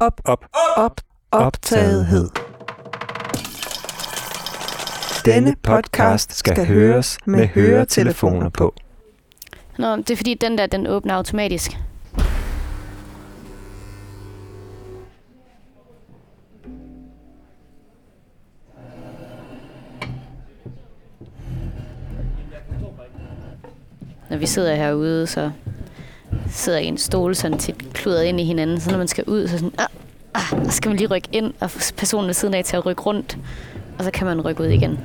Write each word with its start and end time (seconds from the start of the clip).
Op, 0.00 0.20
op, 0.24 0.46
op, 0.76 1.00
optagethed. 1.30 2.28
Denne 5.24 5.54
podcast 5.62 6.32
skal 6.36 6.66
høres 6.66 7.18
med 7.26 7.46
høretelefoner 7.46 8.48
på. 8.48 8.74
Nå, 9.78 9.96
det 9.96 10.10
er 10.10 10.16
fordi, 10.16 10.34
den 10.34 10.58
der, 10.58 10.66
den 10.66 10.86
åbner 10.86 11.14
automatisk. 11.14 11.70
Når 24.30 24.36
vi 24.36 24.46
sidder 24.46 24.74
herude, 24.74 25.26
så 25.26 25.50
sidder 26.50 26.78
en 26.78 26.98
stol 26.98 27.34
sådan 27.34 27.58
tit 27.58 27.92
kludret 27.92 28.24
ind 28.24 28.40
i 28.40 28.44
hinanden, 28.44 28.80
så 28.80 28.90
når 28.90 28.98
man 28.98 29.08
skal 29.08 29.24
ud, 29.26 29.48
så 29.48 29.58
sådan, 29.58 29.72
ah, 29.78 29.86
ah, 30.34 30.64
så 30.64 30.70
skal 30.70 30.88
man 30.88 30.98
lige 30.98 31.08
rykke 31.08 31.28
ind, 31.32 31.52
og 31.60 31.70
få 31.70 31.94
personen 31.96 32.26
ved 32.26 32.34
siden 32.34 32.54
af 32.54 32.64
til 32.64 32.76
at 32.76 32.86
rykke 32.86 33.02
rundt, 33.02 33.38
og 33.98 34.04
så 34.04 34.10
kan 34.10 34.26
man 34.26 34.40
rykke 34.40 34.62
ud 34.62 34.68
igen. 34.68 34.98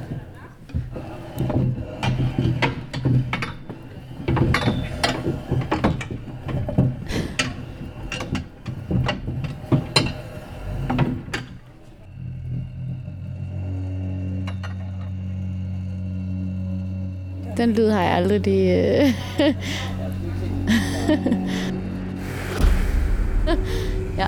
Den 17.57 17.73
lyd 17.73 17.89
har 17.89 18.01
jeg 18.01 18.11
aldrig 18.11 18.39
lige... 18.39 19.03
Øh, 19.03 19.13
Øh... 21.09 21.17
ja. 24.19 24.27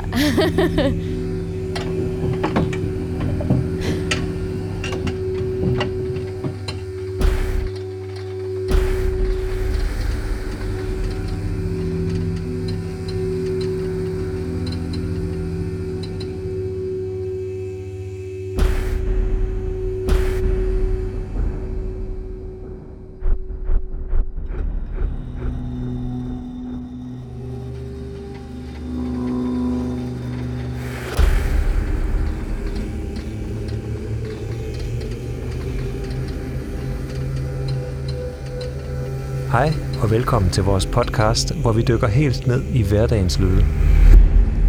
Velkommen 40.18 40.52
til 40.52 40.64
vores 40.64 40.86
podcast, 40.86 41.56
hvor 41.56 41.72
vi 41.72 41.82
dykker 41.82 42.08
helt 42.08 42.48
ned 42.48 42.64
i 42.74 42.84
hverdagens 42.84 43.40
lyde. 43.40 43.66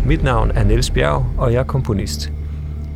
Mit 0.07 0.23
navn 0.23 0.51
er 0.51 0.65
Niels 0.65 0.91
Bjerg, 0.91 1.27
og 1.39 1.53
jeg 1.53 1.59
er 1.59 1.65
komponist. 1.65 2.33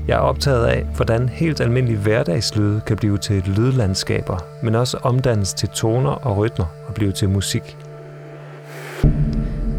Jeg 0.08 0.14
er 0.14 0.20
optaget 0.20 0.66
af, 0.66 0.84
hvordan 0.96 1.28
helt 1.28 1.60
almindelige 1.60 1.98
hverdagslyde 1.98 2.80
kan 2.86 2.96
blive 2.96 3.18
til 3.18 3.42
lydlandskaber, 3.46 4.38
men 4.62 4.74
også 4.74 4.96
omdannes 5.02 5.54
til 5.54 5.68
toner 5.68 6.10
og 6.10 6.36
rytmer 6.36 6.66
og 6.88 6.94
blive 6.94 7.12
til 7.12 7.28
musik. 7.28 7.76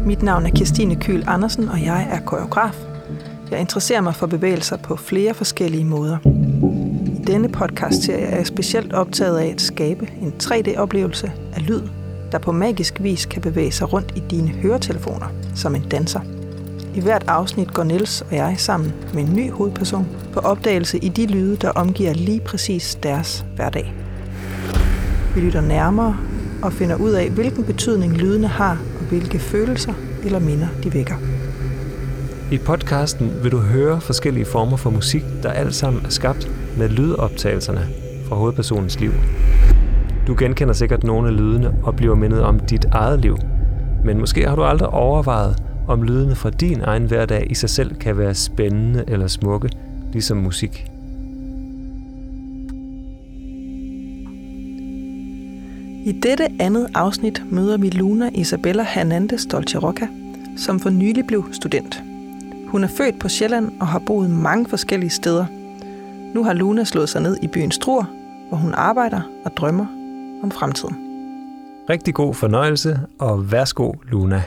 Mit 0.06 0.22
navn 0.22 0.46
er 0.46 0.50
Kirstine 0.50 0.96
Kyl 0.96 1.22
Andersen, 1.26 1.68
og 1.68 1.84
jeg 1.84 2.08
er 2.10 2.20
koreograf. 2.20 2.84
Jeg 3.50 3.60
interesserer 3.60 4.00
mig 4.00 4.14
for 4.14 4.26
bevægelser 4.26 4.76
på 4.76 4.96
flere 4.96 5.34
forskellige 5.34 5.84
måder. 5.84 6.18
I 7.06 7.24
denne 7.26 7.48
podcast-serie 7.48 8.24
er 8.24 8.36
jeg 8.36 8.46
specielt 8.46 8.92
optaget 8.92 9.38
af 9.38 9.46
at 9.46 9.60
skabe 9.60 10.10
en 10.22 10.32
3D-oplevelse 10.42 11.32
af 11.56 11.66
lyd, 11.68 11.82
der 12.34 12.40
på 12.40 12.52
magisk 12.52 12.94
vis 13.00 13.26
kan 13.26 13.42
bevæge 13.42 13.72
sig 13.72 13.92
rundt 13.92 14.12
i 14.16 14.22
dine 14.30 14.48
høretelefoner, 14.48 15.26
som 15.54 15.74
en 15.74 15.88
danser. 15.88 16.20
I 16.94 17.00
hvert 17.00 17.24
afsnit 17.28 17.74
går 17.74 17.84
Niels 17.84 18.20
og 18.20 18.34
jeg 18.34 18.54
sammen 18.58 18.92
med 19.14 19.22
en 19.22 19.36
ny 19.36 19.50
hovedperson 19.50 20.06
på 20.32 20.40
opdagelse 20.40 20.98
i 20.98 21.08
de 21.08 21.26
lyde, 21.26 21.56
der 21.56 21.70
omgiver 21.70 22.14
lige 22.14 22.40
præcis 22.40 22.94
deres 23.02 23.44
hverdag. 23.56 23.94
Vi 25.34 25.40
lytter 25.40 25.60
nærmere 25.60 26.16
og 26.62 26.72
finder 26.72 26.96
ud 26.96 27.10
af, 27.10 27.30
hvilken 27.30 27.64
betydning 27.64 28.12
lydene 28.12 28.48
har, 28.48 28.78
og 29.00 29.04
hvilke 29.08 29.38
følelser 29.38 29.92
eller 30.24 30.38
minder 30.38 30.68
de 30.82 30.94
vækker. 30.94 31.14
I 32.50 32.58
podcasten 32.58 33.32
vil 33.42 33.52
du 33.52 33.58
høre 33.58 34.00
forskellige 34.00 34.46
former 34.46 34.76
for 34.76 34.90
musik, 34.90 35.24
der 35.42 35.50
alt 35.50 35.74
sammen 35.74 36.04
er 36.04 36.10
skabt 36.10 36.50
med 36.78 36.88
lydoptagelserne 36.88 37.88
fra 38.28 38.36
hovedpersonens 38.36 39.00
liv. 39.00 39.12
Du 40.26 40.34
genkender 40.38 40.74
sikkert 40.74 41.04
nogle 41.04 41.28
af 41.28 41.36
lydene 41.36 41.74
og 41.82 41.96
bliver 41.96 42.14
mindet 42.14 42.42
om 42.42 42.60
dit 42.60 42.84
eget 42.92 43.20
liv. 43.20 43.38
Men 44.04 44.18
måske 44.18 44.48
har 44.48 44.56
du 44.56 44.62
aldrig 44.62 44.88
overvejet, 44.88 45.62
om 45.88 46.02
lydene 46.02 46.34
fra 46.34 46.50
din 46.50 46.80
egen 46.80 47.04
hverdag 47.04 47.46
i 47.50 47.54
sig 47.54 47.70
selv 47.70 47.94
kan 47.94 48.18
være 48.18 48.34
spændende 48.34 49.04
eller 49.08 49.26
smukke, 49.26 49.70
ligesom 50.12 50.36
musik. 50.36 50.86
I 56.04 56.12
dette 56.22 56.48
andet 56.60 56.88
afsnit 56.94 57.42
møder 57.50 57.76
vi 57.76 57.90
Luna 57.90 58.30
Isabella 58.34 58.82
Hernandez 58.82 59.46
Dolce 59.46 59.78
som 60.56 60.80
for 60.80 60.90
nylig 60.90 61.26
blev 61.26 61.44
student. 61.52 62.02
Hun 62.68 62.84
er 62.84 62.88
født 62.88 63.18
på 63.18 63.28
Sjælland 63.28 63.72
og 63.80 63.86
har 63.86 63.98
boet 63.98 64.30
mange 64.30 64.66
forskellige 64.68 65.10
steder. 65.10 65.46
Nu 66.34 66.44
har 66.44 66.52
Luna 66.52 66.84
slået 66.84 67.08
sig 67.08 67.22
ned 67.22 67.36
i 67.42 67.46
byen 67.46 67.70
Struer, 67.70 68.04
hvor 68.48 68.58
hun 68.58 68.74
arbejder 68.74 69.20
og 69.44 69.56
drømmer 69.56 69.86
om 70.44 70.50
fremtiden. 70.50 70.96
Rigtig 71.90 72.14
god 72.14 72.34
fornøjelse, 72.34 73.00
og 73.20 73.52
værsgo, 73.52 73.92
Luna. 74.10 74.42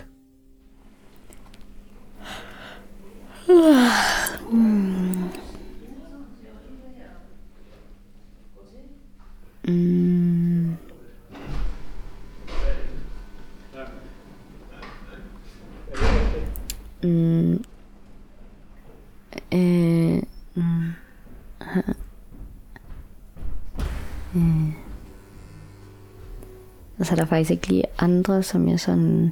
Der 27.17 27.25
faktisk 27.25 27.51
ikke 27.51 27.67
lige 27.67 27.83
andre, 27.99 28.43
som 28.43 28.69
jeg 28.69 28.79
sådan 28.79 29.31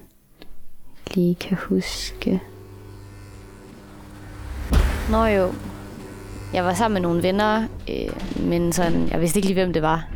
lige 1.13 1.35
kan 1.35 1.57
huske. 1.57 2.41
Nå 5.11 5.25
jo, 5.25 5.53
jeg 6.53 6.65
var 6.65 6.73
sammen 6.73 6.93
med 6.93 7.01
nogle 7.01 7.23
venner, 7.23 7.67
øh, 7.89 8.43
men 8.45 8.73
sådan, 8.73 9.07
jeg 9.11 9.21
vidste 9.21 9.37
ikke 9.37 9.47
lige, 9.47 9.61
hvem 9.61 9.73
det 9.73 9.81
var. 9.81 10.07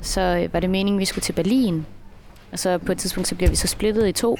Så 0.00 0.20
øh, 0.20 0.52
var 0.52 0.60
det 0.60 0.70
meningen, 0.70 1.00
vi 1.00 1.04
skulle 1.04 1.22
til 1.22 1.32
Berlin. 1.32 1.86
Og 2.52 2.58
så 2.58 2.78
på 2.78 2.92
et 2.92 2.98
tidspunkt, 2.98 3.28
så 3.28 3.34
bliver 3.34 3.50
vi 3.50 3.56
så 3.56 3.66
splittet 3.66 4.08
i 4.08 4.12
to. 4.12 4.38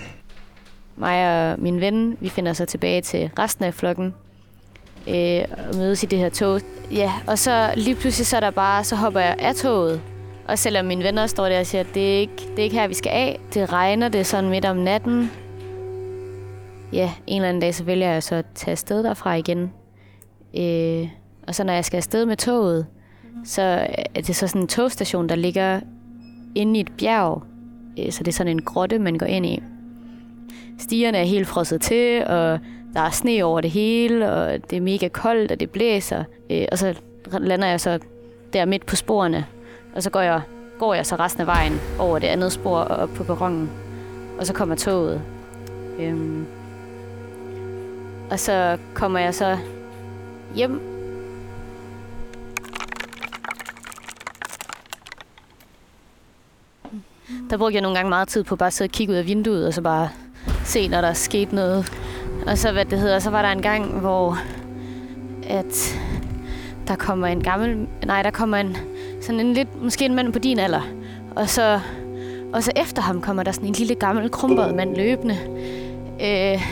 Mig 0.96 1.50
og 1.52 1.60
min 1.60 1.80
ven, 1.80 2.16
vi 2.20 2.28
finder 2.28 2.52
så 2.52 2.64
tilbage 2.64 3.00
til 3.00 3.30
resten 3.38 3.64
af 3.64 3.74
flokken. 3.74 4.14
Øh, 5.08 5.44
og 5.68 5.76
mødes 5.76 6.02
i 6.02 6.06
det 6.06 6.18
her 6.18 6.28
tog. 6.28 6.60
Ja, 6.90 7.12
og 7.26 7.38
så 7.38 7.72
lige 7.76 7.94
pludselig, 7.94 8.26
så 8.26 8.36
er 8.36 8.40
der 8.40 8.50
bare, 8.50 8.84
så 8.84 8.96
hopper 8.96 9.20
jeg 9.20 9.36
af 9.38 9.54
toget. 9.54 10.00
Og 10.48 10.58
selvom 10.58 10.86
mine 10.86 11.04
venner 11.04 11.26
står 11.26 11.48
der 11.48 11.60
og 11.60 11.66
siger, 11.66 11.80
at 11.80 11.94
det 11.94 12.14
er 12.14 12.20
ikke, 12.20 12.32
det 12.50 12.58
er 12.58 12.62
ikke 12.62 12.76
her, 12.76 12.88
vi 12.88 12.94
skal 12.94 13.10
af. 13.10 13.40
Det 13.54 13.72
regner, 13.72 14.08
det 14.08 14.18
er 14.18 14.24
sådan 14.24 14.50
midt 14.50 14.64
om 14.64 14.76
natten. 14.76 15.30
Ja, 16.92 17.12
en 17.26 17.36
eller 17.36 17.48
anden 17.48 17.60
dag, 17.60 17.74
så 17.74 17.84
vælger 17.84 18.10
jeg 18.10 18.22
så 18.22 18.34
at 18.34 18.44
tage 18.54 18.72
afsted 18.72 19.02
derfra 19.02 19.34
igen. 19.34 19.72
Øh, 20.56 21.08
og 21.46 21.54
så 21.54 21.64
når 21.64 21.72
jeg 21.72 21.84
skal 21.84 21.96
afsted 21.96 22.26
med 22.26 22.36
toget, 22.36 22.86
så 23.44 23.62
er 24.14 24.20
det 24.20 24.36
så 24.36 24.46
sådan 24.46 24.62
en 24.62 24.68
togstation, 24.68 25.28
der 25.28 25.34
ligger 25.34 25.80
inde 26.54 26.78
i 26.78 26.80
et 26.80 26.92
bjerg. 26.98 27.42
Øh, 27.98 28.12
så 28.12 28.22
det 28.22 28.28
er 28.28 28.36
sådan 28.36 28.52
en 28.52 28.62
grotte, 28.62 28.98
man 28.98 29.18
går 29.18 29.26
ind 29.26 29.46
i. 29.46 29.62
Stierne 30.78 31.18
er 31.18 31.24
helt 31.24 31.46
frosset 31.46 31.80
til, 31.80 32.24
og 32.26 32.58
der 32.94 33.00
er 33.00 33.10
sne 33.10 33.44
over 33.44 33.60
det 33.60 33.70
hele, 33.70 34.32
og 34.32 34.70
det 34.70 34.76
er 34.76 34.80
mega 34.80 35.08
koldt, 35.08 35.52
og 35.52 35.60
det 35.60 35.70
blæser. 35.70 36.24
Øh, 36.50 36.66
og 36.72 36.78
så 36.78 36.94
lander 37.38 37.68
jeg 37.68 37.80
så 37.80 37.98
der 38.52 38.64
midt 38.64 38.86
på 38.86 38.96
sporene, 38.96 39.46
og 39.96 40.02
så 40.02 40.10
går 40.10 40.20
jeg, 40.20 40.40
går 40.78 40.94
jeg 40.94 41.06
så 41.06 41.16
resten 41.16 41.40
af 41.40 41.46
vejen 41.46 41.80
over 41.98 42.18
det 42.18 42.26
andet 42.26 42.52
spor 42.52 42.78
og 42.78 42.96
op 42.96 43.10
på 43.14 43.24
perronen. 43.24 43.70
Og 44.38 44.46
så 44.46 44.52
kommer 44.52 44.74
toget. 44.74 45.22
Øhm, 45.98 46.46
og 48.30 48.40
så 48.40 48.78
kommer 48.94 49.18
jeg 49.18 49.34
så 49.34 49.58
hjem. 50.54 50.80
Der 57.50 57.56
brugte 57.56 57.74
jeg 57.74 57.82
nogle 57.82 57.96
gange 57.96 58.08
meget 58.08 58.28
tid 58.28 58.44
på 58.44 58.56
bare 58.56 58.66
at 58.66 58.72
sidde 58.72 58.88
og 58.88 58.92
kigge 58.92 59.12
ud 59.12 59.18
af 59.18 59.26
vinduet, 59.26 59.66
og 59.66 59.74
så 59.74 59.82
bare 59.82 60.08
se, 60.64 60.88
når 60.88 61.00
der 61.00 61.08
er 61.08 61.12
sket 61.12 61.52
noget 61.52 61.92
Og 62.46 62.58
så, 62.58 62.72
hvad 62.72 62.84
det 62.84 62.98
hedder, 62.98 63.18
så 63.18 63.30
var 63.30 63.42
der 63.42 63.48
en 63.48 63.62
gang, 63.62 63.98
hvor 64.00 64.38
at 65.48 65.98
der 66.88 66.96
kommer 66.96 67.26
en 67.26 67.42
gammel, 67.42 67.88
nej, 68.06 68.22
der 68.22 68.30
kommer 68.30 68.56
en, 68.56 68.76
sådan 69.26 69.40
en 69.40 69.52
lidt, 69.52 69.82
måske 69.82 70.04
en 70.04 70.14
mand 70.14 70.32
på 70.32 70.38
din 70.38 70.58
alder, 70.58 70.88
og 71.36 71.48
så, 71.48 71.80
og 72.52 72.62
så 72.62 72.72
efter 72.76 73.02
ham 73.02 73.20
kommer 73.20 73.42
der 73.42 73.52
sådan 73.52 73.68
en 73.68 73.74
lille 73.74 73.94
gammel 73.94 74.30
krumpet 74.30 74.74
mand 74.74 74.96
løbende. 74.96 75.36
Øh, 76.22 76.62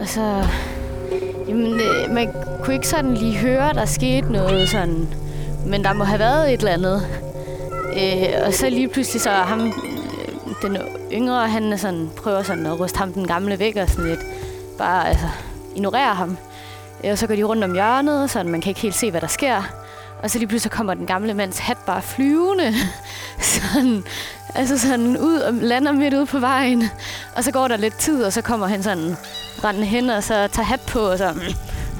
og 0.00 0.08
så, 0.08 0.44
jamen, 1.48 1.72
øh, 1.72 2.14
man 2.14 2.28
kunne 2.62 2.74
ikke 2.74 2.88
sådan 2.88 3.14
lige 3.14 3.36
høre, 3.36 3.72
der 3.72 3.84
skete 3.84 4.32
noget 4.32 4.68
sådan, 4.68 5.08
men 5.66 5.84
der 5.84 5.92
må 5.92 6.04
have 6.04 6.18
været 6.18 6.52
et 6.54 6.58
eller 6.58 6.72
andet. 6.72 7.06
Øh, 7.96 8.46
og 8.46 8.54
så 8.54 8.70
lige 8.70 8.88
pludselig 8.88 9.22
så 9.22 9.30
ham, 9.30 9.60
øh, 9.66 9.72
den 10.62 10.76
yngre, 11.12 11.48
han 11.48 11.72
er 11.72 11.76
sådan, 11.76 12.10
prøver 12.16 12.42
sådan 12.42 12.66
at 12.66 12.80
ryste 12.80 12.98
ham 12.98 13.12
den 13.12 13.26
gamle 13.26 13.58
væk 13.58 13.76
og 13.76 13.88
sådan 13.88 14.10
lidt, 14.10 14.20
bare 14.78 15.08
altså, 15.08 15.26
ignorerer 15.76 16.14
ham. 16.14 16.36
Øh, 17.04 17.10
og 17.10 17.18
så 17.18 17.26
går 17.26 17.34
de 17.34 17.42
rundt 17.42 17.64
om 17.64 17.72
hjørnet, 17.72 18.30
så 18.30 18.42
man 18.42 18.60
kan 18.60 18.70
ikke 18.70 18.80
helt 18.80 18.94
se, 18.94 19.10
hvad 19.10 19.20
der 19.20 19.26
sker. 19.26 19.83
Og 20.24 20.30
så 20.30 20.38
lige 20.38 20.48
pludselig 20.48 20.72
kommer 20.72 20.94
den 20.94 21.06
gamle 21.06 21.34
mands 21.34 21.58
hat 21.58 21.78
bare 21.86 22.02
flyvende. 22.02 22.74
sådan, 23.54 24.04
altså 24.54 24.78
sådan 24.78 25.18
ud 25.18 25.36
og 25.36 25.54
lander 25.54 25.92
midt 25.92 26.14
ude 26.14 26.26
på 26.26 26.38
vejen. 26.38 26.84
Og 27.36 27.44
så 27.44 27.52
går 27.52 27.68
der 27.68 27.76
lidt 27.76 27.98
tid, 27.98 28.24
og 28.24 28.32
så 28.32 28.42
kommer 28.42 28.66
han 28.66 28.82
sådan 28.82 29.16
rendende 29.64 29.86
hen, 29.86 30.10
og 30.10 30.24
så 30.24 30.48
tager 30.48 30.66
hat 30.66 30.80
på, 30.80 30.98
og 30.98 31.18
så, 31.18 31.34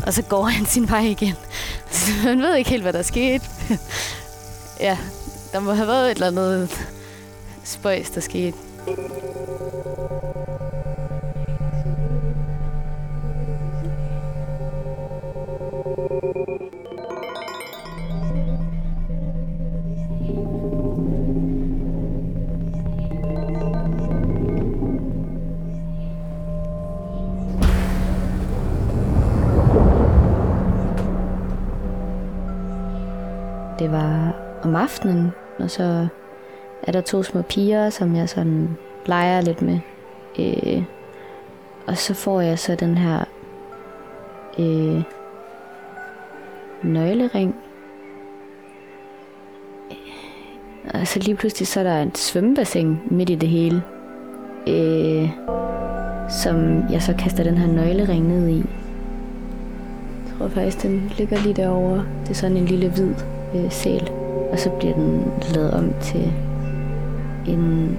og 0.07 0.15
så 0.15 0.23
går 0.23 0.45
han 0.45 0.67
sin 0.67 0.91
vej 0.91 1.01
igen. 1.01 1.35
Så 1.91 2.11
man 2.25 2.43
ved 2.43 2.55
ikke 2.55 2.71
helt, 2.71 2.83
hvad 2.83 2.93
der 2.93 3.03
skete. 3.03 3.45
ja, 4.81 4.99
der 5.53 5.61
må 5.61 5.73
have 5.73 5.89
været 5.89 6.11
et 6.11 6.15
eller 6.15 6.27
andet 6.27 6.87
spøjs, 7.65 8.11
der 8.11 8.21
skete. 8.21 8.57
Om 34.65 34.77
aftenen, 34.77 35.33
og 35.59 35.71
så 35.71 36.07
er 36.83 36.93
der 36.93 37.01
to 37.01 37.23
små 37.23 37.43
piger, 37.43 37.91
som 37.91 38.17
jeg 38.17 38.29
sådan 38.29 38.77
leger 39.07 39.41
lidt 39.41 39.63
med. 39.63 39.79
Øh, 40.39 40.83
og 41.87 41.97
så 41.97 42.15
får 42.15 42.41
jeg 42.41 42.59
så 42.59 42.75
den 42.75 42.99
her 42.99 43.25
øh, 44.59 45.03
nøglering. 46.83 47.57
Øh, 49.91 49.97
og 50.95 51.07
så 51.07 51.19
lige 51.19 51.37
pludselig 51.37 51.69
så 51.69 51.81
er 51.81 51.85
der 51.85 52.03
et 52.03 52.19
svømmebassin 52.19 52.99
midt 53.11 53.31
i 53.31 53.35
det 53.35 53.49
hele. 53.49 53.83
Øh, 54.67 55.31
som 56.29 56.89
jeg 56.91 57.03
så 57.03 57.15
kaster 57.19 57.45
den 57.45 57.59
her 57.59 57.67
nøglering 57.67 58.29
ned 58.29 58.49
i. 58.49 58.57
Jeg 58.57 60.39
tror 60.39 60.49
faktisk, 60.49 60.83
den 60.83 61.13
ligger 61.19 61.43
lige 61.43 61.55
derovre. 61.55 62.07
Det 62.23 62.31
er 62.31 62.35
sådan 62.35 62.57
en 62.57 62.67
lille 62.67 62.89
hvid 62.89 63.15
øh, 63.55 63.73
sæl. 63.73 64.14
Og 64.55 64.61
så 64.61 64.71
bliver 64.71 64.95
den 64.95 65.23
lavet 65.55 65.71
om 65.71 65.93
til 66.01 66.33
en 67.47 67.99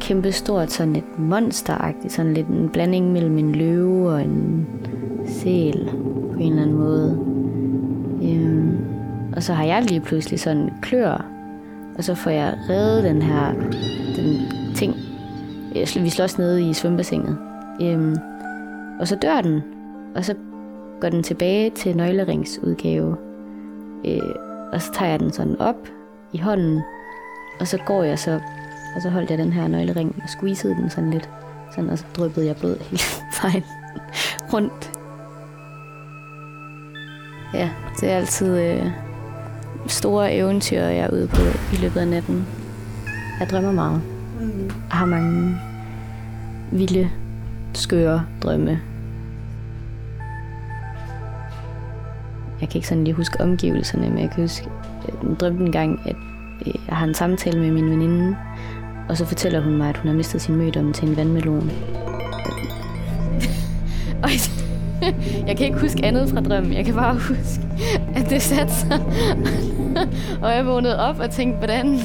kæmpe 0.00 0.32
stort 0.32 0.72
sådan 0.72 0.96
et 0.96 1.18
monsteragtigt, 1.18 2.12
sådan 2.12 2.34
lidt 2.34 2.46
en 2.46 2.68
blanding 2.68 3.12
mellem 3.12 3.38
en 3.38 3.52
løve 3.52 4.10
og 4.10 4.22
en 4.22 4.66
sel 5.26 5.90
på 6.32 6.38
en 6.38 6.50
eller 6.52 6.62
anden 6.62 6.76
måde. 6.76 7.18
Øhm, 8.22 8.76
og 9.36 9.42
så 9.42 9.52
har 9.52 9.64
jeg 9.64 9.82
lige 9.82 10.00
pludselig 10.00 10.40
sådan 10.40 10.70
klør, 10.82 11.26
og 11.98 12.04
så 12.04 12.14
får 12.14 12.30
jeg 12.30 12.54
reddet 12.68 13.04
den 13.04 13.22
her 13.22 13.52
den 14.16 14.36
ting. 14.74 14.94
Vi 16.04 16.08
slås 16.08 16.38
nede 16.38 16.70
i 16.70 16.72
svømmebassinet. 16.72 17.36
Øhm, 17.82 18.16
og 19.00 19.08
så 19.08 19.16
dør 19.16 19.40
den, 19.40 19.62
og 20.14 20.24
så 20.24 20.34
går 21.00 21.08
den 21.08 21.22
tilbage 21.22 21.70
til 21.70 21.96
nøgleringsudgave. 21.96 23.16
Øh, 24.04 24.51
og 24.72 24.82
så 24.82 24.92
tager 24.92 25.10
jeg 25.10 25.20
den 25.20 25.32
sådan 25.32 25.60
op 25.60 25.88
i 26.32 26.38
hånden, 26.38 26.82
og 27.60 27.68
så 27.68 27.78
går 27.86 28.02
jeg 28.02 28.18
så, 28.18 28.40
og 28.96 29.02
så 29.02 29.10
holdt 29.10 29.30
jeg 29.30 29.38
den 29.38 29.52
her 29.52 29.68
nøglering 29.68 30.20
og 30.22 30.28
squeezede 30.28 30.74
den 30.74 30.90
sådan 30.90 31.10
lidt. 31.10 31.30
Sådan, 31.70 31.90
og 31.90 31.98
så 31.98 32.04
dryppede 32.16 32.46
jeg 32.46 32.56
blod 32.56 32.76
hele 32.90 33.02
vejen 33.42 33.64
rundt. 34.52 34.92
Ja, 37.54 37.70
det 38.00 38.10
er 38.10 38.16
altid 38.16 38.58
øh, 38.58 38.86
store 39.86 40.34
eventyr, 40.34 40.80
jeg 40.80 40.98
er 40.98 41.10
ude 41.10 41.28
på 41.28 41.42
i 41.72 41.76
løbet 41.76 42.00
af 42.00 42.08
natten. 42.08 42.46
Jeg 43.40 43.50
drømmer 43.50 43.72
meget. 43.72 44.00
Mm. 44.40 44.66
Jeg 44.66 44.96
har 44.98 45.06
mange 45.06 45.56
vilde, 46.72 47.10
skøre 47.74 48.24
drømme. 48.42 48.80
Jeg 52.62 52.70
kan 52.70 52.78
ikke 52.78 52.88
sådan 52.88 53.04
lige 53.04 53.14
huske 53.14 53.40
omgivelserne, 53.40 54.10
men 54.10 54.18
jeg 54.18 54.30
kan 54.30 54.42
huske, 54.42 54.66
øh, 55.08 55.30
jeg 55.30 55.40
drømte 55.40 55.64
en 55.64 55.72
gang, 55.72 56.00
at 56.04 56.16
øh, 56.66 56.74
jeg 56.88 56.96
har 56.96 57.06
en 57.06 57.14
samtale 57.14 57.60
med 57.60 57.70
min 57.70 57.90
veninde, 57.90 58.36
og 59.08 59.16
så 59.16 59.24
fortæller 59.24 59.60
hun 59.60 59.76
mig, 59.76 59.88
at 59.88 59.96
hun 59.96 60.08
har 60.08 60.16
mistet 60.16 60.42
sin 60.42 60.56
mødom 60.56 60.92
til 60.92 61.08
en 61.08 61.16
vandmelon. 61.16 61.70
jeg 65.46 65.56
kan 65.56 65.66
ikke 65.66 65.78
huske 65.80 66.04
andet 66.04 66.30
fra 66.30 66.40
drømmen. 66.40 66.72
Jeg 66.72 66.84
kan 66.84 66.94
bare 66.94 67.14
huske, 67.14 67.60
at 68.14 68.30
det 68.30 68.42
satte 68.42 68.74
sig. 68.74 69.00
og 70.42 70.50
jeg 70.54 70.66
vågnede 70.66 71.00
op 71.00 71.18
og 71.20 71.30
tænkte, 71.30 71.58
hvordan... 71.58 71.98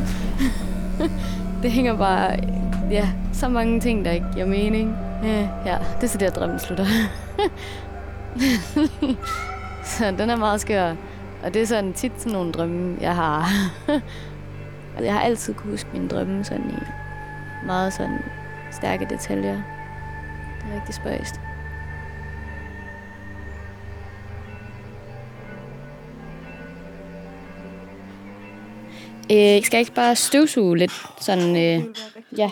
det 1.62 1.72
hænger 1.72 1.96
bare... 1.96 2.36
Ja, 2.90 3.08
så 3.32 3.48
mange 3.48 3.80
ting, 3.80 4.04
der 4.04 4.10
ikke 4.10 4.26
giver 4.34 4.46
mening. 4.46 4.96
Ja, 5.66 5.78
det 5.96 6.04
er 6.04 6.06
så 6.06 6.18
der, 6.18 6.30
drømmen 6.30 6.58
slutter. 6.58 6.86
så 9.98 10.14
den 10.18 10.30
er 10.30 10.36
meget 10.36 10.60
skør. 10.60 10.94
Og 11.42 11.54
det 11.54 11.62
er 11.62 11.66
sådan 11.66 11.92
tit 11.92 12.12
sådan 12.18 12.32
nogle 12.32 12.52
drømme, 12.52 12.96
jeg 13.00 13.14
har. 13.14 13.48
Altså, 14.90 15.04
jeg 15.04 15.14
har 15.14 15.20
altid 15.20 15.54
kunne 15.54 15.70
huske 15.70 15.88
mine 15.92 16.08
drømme 16.08 16.44
sådan 16.44 16.70
i 16.70 16.84
meget 17.66 17.92
sådan 17.92 18.18
stærke 18.70 19.06
detaljer. 19.10 19.54
Det 19.54 20.72
er 20.72 20.74
rigtig 20.74 20.94
spøjst. 20.94 21.40
Øh, 29.32 29.62
skal 29.64 29.76
jeg 29.76 29.80
ikke 29.80 29.94
bare 29.94 30.16
støvsuge 30.16 30.78
lidt? 30.78 30.92
Sådan, 31.20 31.56
øh, 31.56 31.84
ja. 32.38 32.50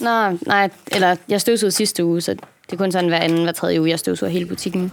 Nej, 0.00 0.36
nej, 0.46 0.70
eller 0.92 1.16
jeg 1.28 1.40
støvsugede 1.40 1.72
sidste 1.72 2.04
uge, 2.04 2.20
så 2.20 2.32
det 2.34 2.72
er 2.72 2.76
kun 2.76 2.92
sådan 2.92 3.08
hver 3.08 3.18
anden, 3.18 3.42
hver 3.42 3.52
tredje 3.52 3.80
uge, 3.80 3.90
jeg 3.90 3.98
støvsuger 3.98 4.32
hele 4.32 4.46
butikken. 4.46 4.92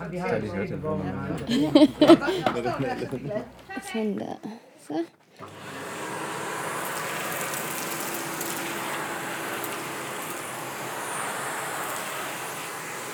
sådan 3.91 4.19
der. 4.19 4.35
Så. 4.87 4.93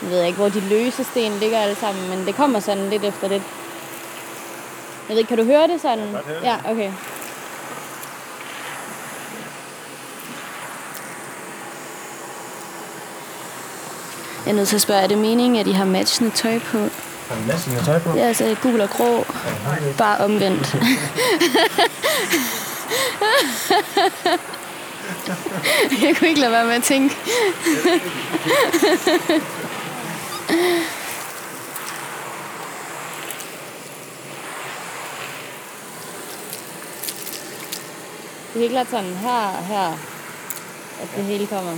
Jeg 0.01 0.09
ved 0.11 0.23
ikke, 0.23 0.37
hvor 0.37 0.49
de 0.49 0.59
løse 0.69 1.03
sten 1.03 1.31
ligger 1.39 1.57
alle 1.57 1.75
sammen, 1.75 2.09
men 2.09 2.27
det 2.27 2.35
kommer 2.35 2.59
sådan 2.59 2.89
lidt 2.89 3.03
efter 3.03 3.27
lidt. 3.27 3.43
Jeg 5.09 5.15
ved 5.15 5.17
ikke, 5.17 5.27
kan 5.27 5.37
du 5.37 5.43
høre 5.43 5.67
det 5.67 5.81
sådan? 5.81 6.15
Ja, 6.43 6.55
okay. 6.71 6.91
Jeg 14.45 14.51
er 14.51 14.55
nødt 14.55 14.67
til 14.67 14.75
at 14.75 14.81
spørge, 14.81 15.01
er 15.01 15.07
det 15.07 15.17
meningen, 15.17 15.59
at 15.59 15.67
I 15.67 15.71
har 15.71 15.85
matchende 15.85 16.31
tøj 16.31 16.59
på? 16.59 16.77
Har 16.77 17.35
du 17.35 17.41
matchende 17.47 17.85
tøj 17.85 17.99
på? 17.99 18.09
Ja, 18.15 18.21
altså 18.21 18.55
gul 18.61 18.81
og 18.81 18.89
grå. 18.89 19.25
Bare 19.97 20.17
omvendt. 20.17 20.75
jeg 26.01 26.15
kunne 26.17 26.27
ikke 26.29 26.41
lade 26.41 26.51
være 26.51 26.65
med 26.65 26.73
at 26.73 26.83
tænke. 26.83 27.15
Det 38.53 38.55
er 38.55 38.59
helt 38.59 38.71
klart 38.71 38.89
sådan 38.89 39.15
her, 39.15 39.61
her, 39.61 39.91
at 41.01 41.09
det 41.15 41.23
hele 41.23 41.47
kommer. 41.47 41.77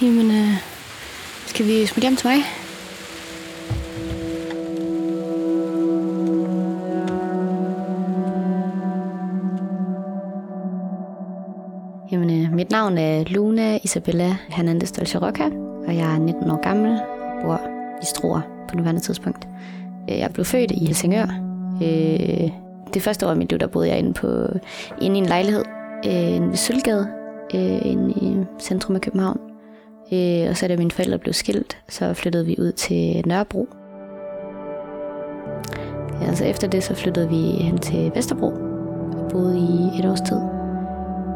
Jamen, 0.00 0.30
øh, 0.30 0.56
skal 1.46 1.66
vi 1.66 1.86
smutte 1.86 2.00
hjem 2.00 2.16
til 2.16 2.28
mig? 2.28 2.38
Jamen, 12.12 12.44
øh, 12.44 12.52
mit 12.52 12.70
navn 12.70 12.98
er 12.98 13.24
Luna 13.24 13.78
Isabella 13.84 14.36
Hernandez 14.48 14.92
Dolce 14.92 15.18
og 15.18 15.96
jeg 15.96 16.14
er 16.14 16.18
19 16.18 16.50
år 16.50 16.62
gammel 16.62 16.90
og 16.90 17.42
bor 17.42 17.60
i 18.02 18.04
Struer 18.04 18.40
på 18.68 18.76
nuværende 18.76 19.00
tidspunkt. 19.00 19.48
Øh, 20.10 20.18
jeg 20.18 20.30
blev 20.32 20.44
født 20.44 20.70
i 20.70 20.84
Helsingør. 20.86 21.26
Øh, 21.82 22.50
det 22.94 23.02
første 23.02 23.26
år 23.26 23.30
af 23.30 23.36
mit 23.36 23.50
liv, 23.50 23.58
der 23.58 23.66
boede 23.66 23.88
jeg 23.88 23.98
inde, 23.98 24.12
på, 24.12 24.46
inde 25.00 25.16
i 25.16 25.22
en 25.22 25.26
lejlighed 25.26 25.64
øh, 26.06 26.48
ved 26.50 26.56
Sølvgade, 26.56 27.08
øh, 27.54 27.86
inde 27.86 28.10
i 28.10 28.36
centrum 28.60 28.94
af 28.94 29.00
København. 29.00 29.51
Øh, 30.12 30.50
og 30.50 30.56
så 30.56 30.68
da 30.68 30.76
mine 30.76 30.90
forældre 30.90 31.18
blev 31.18 31.32
skilt, 31.32 31.76
så 31.88 32.14
flyttede 32.14 32.46
vi 32.46 32.56
ud 32.58 32.72
til 32.72 33.22
Nørrebro. 33.26 33.68
Ja, 36.20 36.26
altså 36.26 36.44
efter 36.44 36.68
det, 36.68 36.82
så 36.82 36.94
flyttede 36.94 37.28
vi 37.28 37.36
hen 37.36 37.78
til 37.78 38.12
Vesterbro 38.14 38.46
og 38.46 39.28
boede 39.30 39.58
i 39.58 39.98
et 39.98 40.10
års 40.10 40.20
tid. 40.20 40.36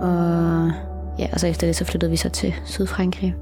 Og, 0.00 0.72
ja, 1.18 1.28
og 1.32 1.40
så 1.40 1.46
efter 1.46 1.66
det, 1.66 1.76
så 1.76 1.84
flyttede 1.84 2.10
vi 2.10 2.16
så 2.16 2.28
til 2.28 2.54
Sydfrankrig 2.64 3.34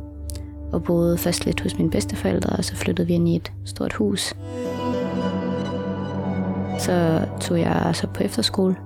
og 0.73 0.83
boede 0.83 1.19
først 1.19 1.47
lidt 1.47 1.61
hos 1.61 1.79
mine 1.79 1.91
bedsteforældre, 1.91 2.57
og 2.57 2.65
så 2.65 2.77
flyttede 2.77 3.09
vi 3.09 3.15
ind 3.15 3.29
i 3.29 3.37
et 3.37 3.53
stort 3.65 3.93
hus. 3.93 4.35
Så 6.79 7.21
tog 7.41 7.61
jeg 7.61 7.91
så 7.93 8.07
på 8.07 8.23
efterskole 8.23 8.77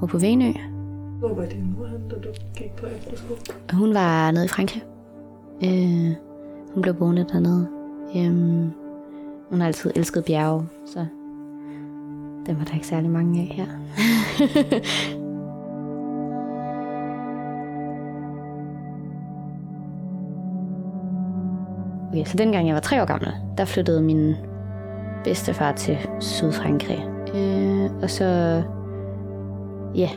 og 0.00 0.08
på 0.08 0.18
Venø. 0.18 0.52
Hvor 1.18 1.34
var 1.34 1.46
din 1.46 1.74
mor 1.78 1.86
da 1.86 2.14
du 2.14 2.28
gik 2.56 2.72
på 2.76 2.86
efterskole? 2.86 3.38
Hun 3.72 3.94
var 3.94 4.30
nede 4.30 4.44
i 4.44 4.48
Frankrig. 4.48 4.82
Øh, 5.64 6.14
hun 6.74 6.82
blev 6.82 6.94
boende 6.94 7.26
dernede. 7.32 7.68
Øh, 8.16 8.32
hun 9.50 9.60
har 9.60 9.66
altid 9.66 9.90
elsket 9.96 10.24
bjerge, 10.24 10.66
så 10.86 11.06
dem 12.46 12.58
var 12.58 12.64
der 12.64 12.74
ikke 12.74 12.86
særlig 12.86 13.10
mange 13.10 13.40
af 13.40 13.46
her. 13.46 13.66
okay, 22.10 22.24
så 22.24 22.36
dengang 22.36 22.66
jeg 22.66 22.74
var 22.74 22.80
tre 22.80 23.02
år 23.02 23.06
gammel, 23.06 23.32
der 23.58 23.64
flyttede 23.64 24.02
min 24.02 24.34
bedstefar 25.24 25.72
til 25.72 25.98
Sydfrankrig. 26.20 27.08
Øh, 27.34 27.90
og 28.02 28.10
så, 28.10 28.62
ja, 29.94 30.10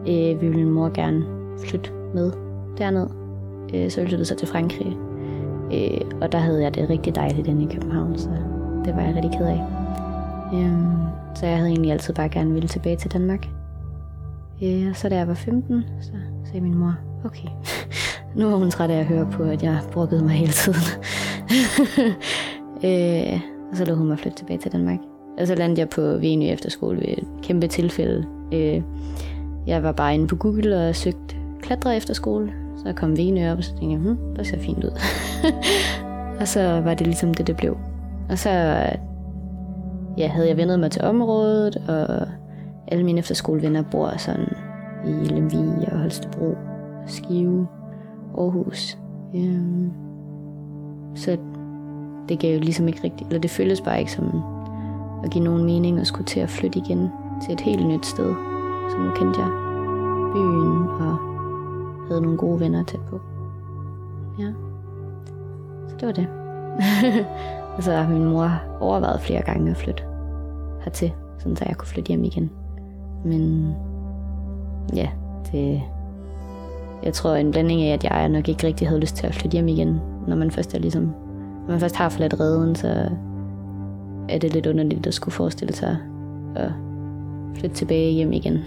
øh, 0.00 0.40
ville 0.40 0.56
min 0.56 0.70
mor 0.70 0.88
gerne 0.94 1.24
flytte 1.64 1.90
med 2.14 2.32
derned. 2.78 3.25
Øh, 3.74 3.90
så 3.90 4.00
flyttede 4.00 4.24
sig 4.24 4.36
til 4.36 4.48
Frankrig. 4.48 4.96
Øh, 5.72 6.00
og 6.20 6.32
der 6.32 6.38
havde 6.38 6.62
jeg 6.62 6.74
det 6.74 6.90
rigtig 6.90 7.14
dejligt 7.14 7.46
inde 7.46 7.62
i 7.62 7.74
København, 7.74 8.18
så 8.18 8.28
det 8.84 8.96
var 8.96 9.02
jeg 9.02 9.14
rigtig 9.14 9.30
ked 9.38 9.46
af. 9.46 9.60
Øh, 10.54 11.06
så 11.34 11.46
jeg 11.46 11.56
havde 11.56 11.68
egentlig 11.68 11.92
altid 11.92 12.14
bare 12.14 12.28
gerne 12.28 12.52
ville 12.52 12.68
tilbage 12.68 12.96
til 12.96 13.12
Danmark. 13.12 13.46
Øh, 14.62 14.88
og 14.90 14.96
så 14.96 15.08
da 15.08 15.16
jeg 15.16 15.28
var 15.28 15.34
15, 15.34 15.84
så 16.00 16.10
sagde 16.44 16.60
min 16.60 16.74
mor, 16.74 16.94
okay, 17.24 17.48
nu 18.36 18.50
var 18.50 18.56
hun 18.56 18.70
træt 18.70 18.90
af 18.90 18.98
at 18.98 19.06
høre 19.06 19.28
på, 19.32 19.42
at 19.42 19.62
jeg 19.62 19.80
bruggede 19.92 20.22
mig 20.24 20.32
hele 20.32 20.52
tiden. 20.52 20.80
øh, 22.84 23.40
og 23.70 23.76
så 23.76 23.84
lå 23.84 23.94
hun 23.94 24.08
mig 24.08 24.18
flytte 24.18 24.38
tilbage 24.38 24.58
til 24.58 24.72
Danmark. 24.72 24.98
Og 25.38 25.46
så 25.46 25.54
landede 25.54 25.80
jeg 25.80 25.88
på 25.88 26.00
Venø 26.00 26.46
efterskole 26.46 26.96
ved 26.96 27.08
et 27.08 27.24
kæmpe 27.42 27.66
tilfælde. 27.66 28.26
Øh, 28.52 28.82
jeg 29.66 29.82
var 29.82 29.92
bare 29.92 30.14
inde 30.14 30.26
på 30.26 30.36
Google 30.36 30.88
og 30.88 30.96
søgte 30.96 31.36
klatre 31.62 31.96
efterskole. 31.96 32.52
Så 32.86 32.92
kom 32.92 33.16
Venø 33.16 33.52
op, 33.52 33.58
og 33.58 33.64
så 33.64 33.70
tænkte 33.70 33.90
jeg, 33.90 33.98
hm, 33.98 34.34
det 34.36 34.46
ser 34.46 34.58
fint 34.58 34.84
ud. 34.84 34.90
og 36.40 36.48
så 36.48 36.80
var 36.80 36.94
det 36.94 37.06
ligesom 37.06 37.34
det, 37.34 37.46
det 37.46 37.56
blev. 37.56 37.76
Og 38.28 38.38
så 38.38 38.50
ja, 40.18 40.28
havde 40.28 40.48
jeg 40.48 40.56
vendet 40.56 40.80
mig 40.80 40.90
til 40.90 41.02
området, 41.02 41.76
og 41.88 42.28
alle 42.88 43.04
mine 43.04 43.18
efterskolevenner 43.18 43.82
bor 43.90 44.16
sådan 44.16 44.48
i 45.06 45.10
Lemvig 45.10 45.92
og 45.92 45.98
Holstebro, 45.98 46.54
Skive, 47.06 47.66
Aarhus. 48.38 48.98
Øhm, 49.34 49.90
så 51.14 51.36
det 52.28 52.38
gav 52.38 52.54
jo 52.54 52.60
ligesom 52.60 52.88
ikke 52.88 53.04
rigtigt, 53.04 53.28
eller 53.28 53.40
det 53.40 53.50
føltes 53.50 53.80
bare 53.80 53.98
ikke 53.98 54.12
som 54.12 54.42
at 55.24 55.30
give 55.30 55.44
nogen 55.44 55.64
mening 55.64 56.00
at 56.00 56.06
skulle 56.06 56.26
til 56.26 56.40
at 56.40 56.50
flytte 56.50 56.78
igen 56.78 57.08
til 57.44 57.52
et 57.52 57.60
helt 57.60 57.86
nyt 57.86 58.06
sted. 58.06 58.34
Så 58.90 58.96
nu 58.98 59.10
kendte 59.10 59.40
jeg 59.40 59.50
byen 60.34 60.88
og 60.88 61.35
havde 62.08 62.22
nogle 62.22 62.38
gode 62.38 62.60
venner 62.60 62.84
tæt 62.84 63.00
på. 63.10 63.20
Ja. 64.38 64.52
Så 65.88 65.96
det 66.00 66.06
var 66.06 66.12
det. 66.12 66.26
og 67.76 67.82
så 67.82 67.92
har 67.92 68.08
min 68.08 68.24
mor 68.24 68.50
overvejet 68.80 69.20
flere 69.20 69.42
gange 69.42 69.70
at 69.70 69.76
flytte 69.76 70.02
hertil, 70.84 71.12
sådan 71.38 71.56
så 71.56 71.64
jeg 71.68 71.76
kunne 71.76 71.88
flytte 71.88 72.08
hjem 72.08 72.24
igen. 72.24 72.50
Men 73.24 73.74
ja, 74.94 75.08
det, 75.52 75.82
jeg 77.02 77.12
tror 77.12 77.34
en 77.34 77.50
blanding 77.50 77.82
af, 77.82 77.92
at 77.92 78.04
jeg 78.04 78.28
nok 78.28 78.48
ikke 78.48 78.66
rigtig 78.66 78.88
havde 78.88 79.00
lyst 79.00 79.16
til 79.16 79.26
at 79.26 79.34
flytte 79.34 79.54
hjem 79.54 79.68
igen, 79.68 80.00
når 80.26 80.36
man 80.36 80.50
først 80.50 80.74
er 80.74 80.78
ligesom, 80.78 81.02
når 81.02 81.68
man 81.68 81.80
først 81.80 81.96
har 81.96 82.08
forladt 82.08 82.40
redden, 82.40 82.74
så 82.74 83.10
er 84.28 84.38
det 84.38 84.54
lidt 84.54 84.66
underligt 84.66 85.06
at 85.06 85.14
skulle 85.14 85.32
forestille 85.32 85.74
sig 85.74 85.96
at 86.56 86.72
flytte 87.54 87.76
tilbage 87.76 88.12
hjem 88.12 88.32
igen. 88.32 88.58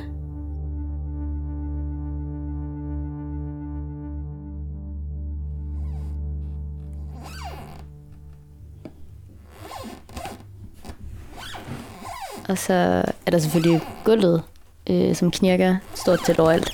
Og 12.49 12.57
så 12.57 12.73
er 13.25 13.31
der 13.31 13.39
selvfølgelig 13.39 13.81
gulvet, 14.03 14.43
øh, 14.89 15.15
som 15.15 15.31
knirker 15.31 15.75
stort 15.95 16.19
til 16.25 16.41
overalt. 16.41 16.71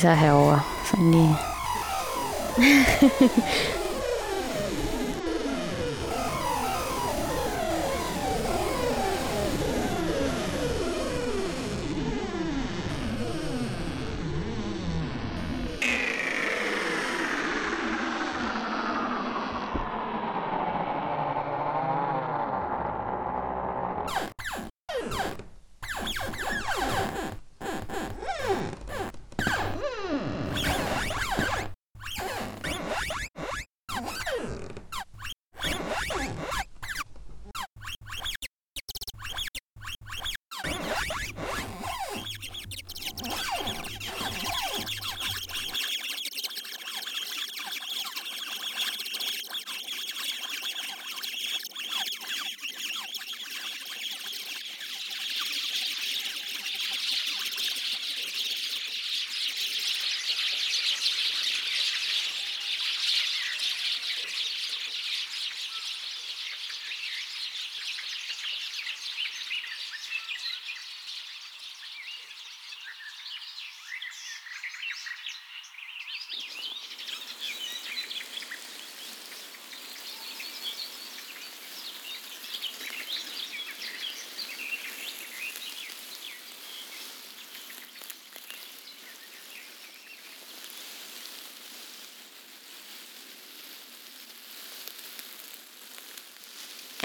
Især 0.00 0.14
herovre, 0.14 0.60
sådan 0.84 1.10
lige. 1.10 1.36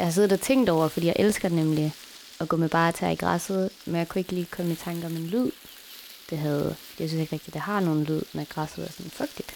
jeg 0.05 0.09
har 0.09 0.13
siddet 0.13 0.31
og 0.31 0.41
tænkt 0.41 0.69
over, 0.69 0.87
fordi 0.87 1.07
jeg 1.07 1.15
elsker 1.19 1.49
nemlig 1.49 1.93
at 2.39 2.49
gå 2.49 2.57
med 2.57 2.69
bare 2.69 2.91
tær 2.91 3.09
i 3.09 3.15
græsset, 3.15 3.69
men 3.85 3.95
jeg 3.95 4.07
kunne 4.07 4.19
ikke 4.19 4.31
lige 4.31 4.47
komme 4.51 4.71
i 4.71 4.75
tanke 4.75 5.05
om 5.05 5.15
en 5.15 5.27
lyd. 5.27 5.51
Det 6.29 6.37
havde, 6.37 6.75
jeg 6.99 7.09
synes 7.09 7.21
ikke 7.21 7.33
rigtigt, 7.33 7.53
det 7.53 7.61
har 7.61 7.79
nogen 7.79 8.03
lyd, 8.03 8.21
når 8.33 8.43
græsset 8.43 8.83
er 8.85 8.91
sådan 8.91 9.11
fugtigt. 9.11 9.53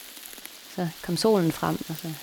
Så 0.75 0.87
kom 1.01 1.17
solen 1.17 1.51
frem, 1.51 1.77
og 1.89 1.95
så... 2.01 2.13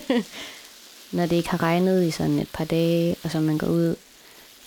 når 1.16 1.26
det 1.26 1.36
ikke 1.36 1.48
har 1.48 1.62
regnet 1.62 2.04
i 2.04 2.10
sådan 2.10 2.38
et 2.38 2.48
par 2.52 2.64
dage, 2.64 3.16
og 3.22 3.30
så 3.30 3.40
man 3.40 3.58
går 3.58 3.66
ud 3.66 3.96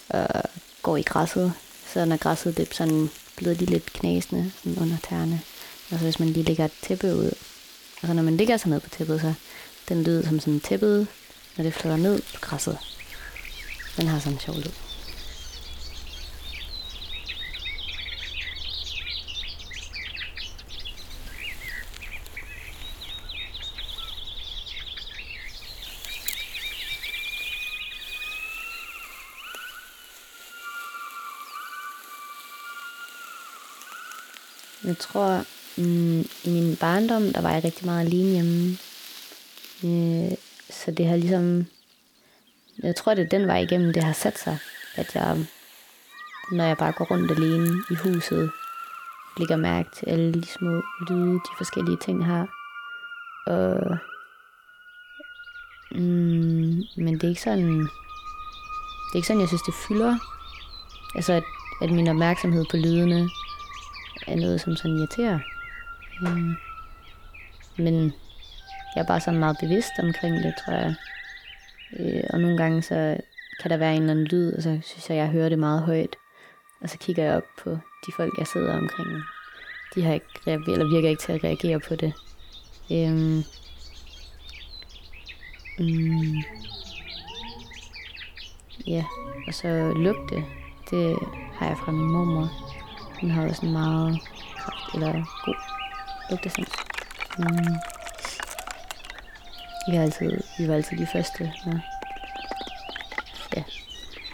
og 0.09 0.43
går 0.81 0.97
i 0.97 1.01
græsset, 1.01 1.53
så 1.93 2.05
når 2.05 2.17
græsset 2.17 2.57
det 2.57 2.75
sådan 2.75 3.09
blevet 3.35 3.57
lige 3.57 3.71
lidt 3.71 3.93
knasende 3.93 4.51
sådan 4.63 4.79
under 4.79 4.97
tæerne. 5.09 5.41
Og 5.91 5.97
så 5.97 6.03
hvis 6.03 6.19
man 6.19 6.29
lige 6.29 6.43
lægger 6.43 6.65
et 6.65 6.71
tæppe 6.81 7.15
ud, 7.15 7.31
og 8.01 8.07
så 8.07 8.13
når 8.13 8.23
man 8.23 8.37
ligger 8.37 8.57
sig 8.57 8.69
ned 8.69 8.79
på 8.79 8.89
tæppet, 8.89 9.21
så 9.21 9.33
den 9.89 10.03
lyd 10.03 10.23
som 10.23 10.39
sådan 10.39 10.59
tæppet, 10.59 11.07
når 11.57 11.63
det 11.63 11.73
flyder 11.73 11.97
ned 11.97 12.21
på 12.21 12.39
græsset. 12.41 12.77
Den 13.97 14.07
har 14.07 14.19
sådan 14.19 14.33
en 14.33 14.39
sjov 14.39 14.55
lyd. 14.55 14.71
Jeg 34.83 34.97
tror, 34.97 35.45
mm, 35.77 36.19
i 36.19 36.49
min 36.49 36.75
barndom, 36.75 37.33
der 37.33 37.41
var 37.41 37.51
jeg 37.53 37.63
rigtig 37.63 37.85
meget 37.85 38.05
alene 38.05 38.31
hjemme. 38.31 38.77
Øh, 39.83 40.37
så 40.71 40.91
det 40.91 41.07
har 41.07 41.15
ligesom... 41.15 41.65
Jeg 42.83 42.95
tror, 42.95 43.13
det 43.13 43.25
er 43.25 43.29
den 43.29 43.47
vej 43.47 43.57
igennem, 43.57 43.93
det 43.93 44.03
har 44.03 44.13
sat 44.13 44.39
sig. 44.39 44.57
At 44.95 45.15
jeg, 45.15 45.37
når 46.51 46.63
jeg 46.63 46.77
bare 46.77 46.91
går 46.91 47.05
rundt 47.05 47.31
alene 47.31 47.83
i 47.91 47.95
huset, 47.95 48.51
lægger 49.37 49.55
mærke 49.55 49.89
til 49.95 50.05
alle 50.09 50.33
de 50.33 50.45
små 50.45 50.81
lyde, 51.09 51.33
de 51.33 51.57
forskellige 51.57 51.97
ting 51.97 52.25
har. 52.25 52.47
Og, 53.45 53.97
mm, 55.91 56.83
men 56.97 57.13
det 57.13 57.23
er 57.23 57.29
ikke 57.29 57.41
sådan... 57.41 57.79
Det 59.07 59.13
er 59.13 59.15
ikke 59.15 59.27
sådan, 59.27 59.41
jeg 59.41 59.47
synes, 59.47 59.61
det 59.61 59.73
fylder. 59.87 60.15
Altså, 61.15 61.33
at, 61.33 61.43
at 61.81 61.91
min 61.91 62.07
opmærksomhed 62.07 62.65
på 62.71 62.77
lydene 62.77 63.29
er 64.27 64.35
noget, 64.35 64.61
som 64.61 64.75
sådan 64.75 64.97
irriterer. 64.97 65.39
Mm. 66.21 66.55
Men 67.77 68.13
jeg 68.95 69.01
er 69.01 69.05
bare 69.05 69.19
sådan 69.19 69.39
meget 69.39 69.57
bevidst 69.59 69.91
omkring 69.99 70.35
det, 70.35 70.53
tror 70.65 70.73
jeg. 70.73 70.95
Øh, 71.99 72.23
og 72.29 72.39
nogle 72.39 72.57
gange 72.57 72.81
så 72.81 73.17
kan 73.61 73.71
der 73.71 73.77
være 73.77 73.95
en 73.95 74.01
eller 74.01 74.11
anden 74.11 74.25
lyd, 74.25 74.53
og 74.53 74.63
så 74.63 74.79
synes 74.83 75.09
jeg, 75.09 75.17
jeg 75.17 75.27
hører 75.27 75.49
det 75.49 75.59
meget 75.59 75.81
højt. 75.81 76.15
Og 76.81 76.89
så 76.89 76.97
kigger 76.97 77.23
jeg 77.23 77.35
op 77.35 77.43
på 77.63 77.69
de 78.05 78.11
folk, 78.15 78.37
jeg 78.37 78.47
sidder 78.47 78.77
omkring. 78.77 79.09
De 79.95 80.03
har 80.03 80.13
ikke, 80.13 80.25
eller 80.45 80.93
virker 80.93 81.09
ikke 81.09 81.21
til 81.21 81.31
at 81.31 81.43
reagere 81.43 81.79
på 81.79 81.95
det. 81.95 82.13
Øhm, 82.91 83.43
mm, 85.79 86.43
ja, 88.87 89.05
og 89.47 89.53
så 89.53 89.93
lugte, 89.95 90.35
det 90.91 91.17
har 91.53 91.67
jeg 91.67 91.77
fra 91.77 91.91
min 91.91 92.11
mormor. 92.11 92.49
Hun 93.21 93.31
har 93.31 93.47
også 93.47 93.65
en 93.65 93.71
meget 93.71 94.19
kraft, 94.57 94.93
eller 94.93 95.11
god 95.45 95.55
lugtesans. 96.29 96.71
Mm. 97.37 98.00
Vi, 99.89 99.95
har 99.95 100.03
altid, 100.03 100.31
vi 100.57 100.67
var 100.67 100.75
altid 100.75 100.97
de 100.97 101.07
første, 101.13 101.53
Ja. 101.65 101.71
ja, 103.55 103.63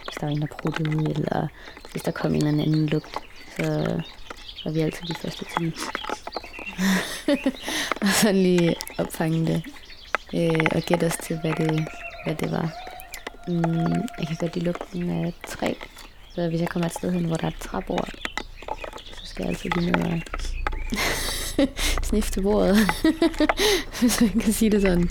hvis 0.04 0.16
der 0.20 0.26
var 0.26 0.32
en, 0.32 0.40
der 0.40 0.46
pruttede, 0.46 1.10
eller 1.10 1.48
hvis 1.92 2.02
der 2.02 2.10
kom 2.10 2.34
en 2.34 2.46
eller 2.46 2.62
anden 2.62 2.86
lugt, 2.86 3.18
så 3.56 3.62
var 4.64 4.70
vi 4.70 4.80
altid 4.80 5.06
de 5.06 5.14
første 5.14 5.44
til 5.58 5.74
og 8.02 8.08
sådan 8.08 8.42
lige 8.42 8.74
opfange 8.98 9.46
det, 9.46 9.62
øh, 10.34 10.66
og 10.74 10.82
gætte 10.82 11.06
os 11.06 11.16
til, 11.16 11.38
hvad 11.40 11.52
det, 11.52 11.88
hvad 12.24 12.34
det 12.34 12.50
var. 12.50 12.70
Mm, 13.48 13.92
jeg 14.18 14.26
kan 14.26 14.36
godt 14.40 14.54
lide 14.54 14.64
lugten 14.64 15.10
af 15.26 15.32
træ, 15.48 15.74
så 16.34 16.48
hvis 16.48 16.60
jeg 16.60 16.68
kommer 16.68 16.86
et 16.86 16.94
sted 16.94 17.12
hen, 17.12 17.24
hvor 17.24 17.36
der 17.36 17.44
er 17.46 17.50
et 17.50 17.58
træbord, 17.60 18.08
skal 19.24 19.42
jeg 19.42 19.48
altid 19.48 19.70
lige 19.70 19.90
ned 19.90 20.04
og 20.12 20.20
snifte 22.02 22.42
bordet, 22.42 22.76
hvis 24.00 24.20
man 24.20 24.30
kan 24.30 24.52
sige 24.52 24.70
det 24.70 24.82
sådan. 24.82 25.10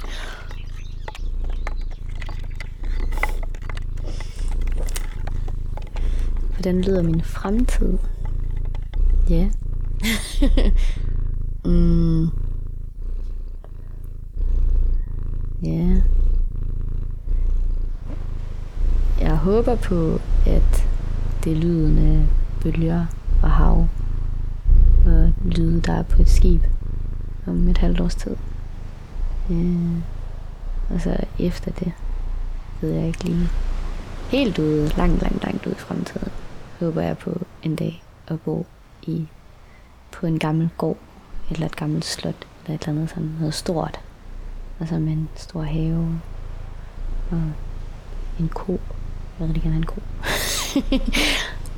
Hvordan 6.53 6.81
lyder 6.81 7.03
min 7.03 7.21
fremtid? 7.21 7.97
Ja. 9.29 9.49
Yeah. 10.43 10.71
mm. 11.65 12.29
Ja. 15.63 15.69
Yeah. 15.69 16.01
Jeg 19.21 19.37
håber 19.37 19.75
på, 19.75 20.19
at 20.45 20.87
det 21.43 21.51
er 21.51 21.55
lyden 21.55 21.97
af 21.97 22.25
bølger 22.61 23.05
og 23.43 23.51
hav 23.51 23.87
lyde, 25.47 25.81
der 25.81 25.93
er 25.93 26.03
på 26.03 26.21
et 26.21 26.29
skib 26.29 26.61
om 27.47 27.67
et 27.67 27.77
halvt 27.77 27.99
års 27.99 28.15
tid. 28.15 28.35
Øh, 29.49 29.97
og 30.89 31.01
så 31.01 31.17
efter 31.39 31.71
det, 31.71 31.91
ved 32.81 32.91
jeg 32.91 33.07
ikke 33.07 33.23
lige. 33.23 33.49
Helt 34.29 34.59
ude, 34.59 34.87
langt, 34.97 35.21
langt, 35.21 35.43
langt 35.43 35.65
ude 35.65 35.75
i 35.75 35.79
fremtiden, 35.79 36.31
håber 36.79 37.01
jeg 37.01 37.17
på 37.17 37.41
en 37.63 37.75
dag 37.75 38.03
at 38.27 38.41
bo 38.41 38.65
i 39.03 39.27
på 40.11 40.25
en 40.25 40.39
gammel 40.39 40.69
gård, 40.77 40.97
eller 41.51 41.65
et 41.65 41.75
gammelt 41.75 42.05
slot, 42.05 42.47
eller 42.63 42.75
et 42.75 42.81
eller 42.81 42.95
andet 42.95 43.09
sådan 43.09 43.35
noget 43.39 43.53
stort. 43.53 43.99
Altså 44.79 44.99
med 44.99 45.13
en 45.13 45.29
stor 45.35 45.61
have, 45.61 46.19
og 47.31 47.41
en 48.39 48.49
ko. 48.49 48.79
Jeg 49.39 49.47
vil 49.47 49.53
rigtig 49.53 49.63
gerne 49.63 49.73
have 49.73 49.81
en 49.81 49.85
ko. 49.85 50.01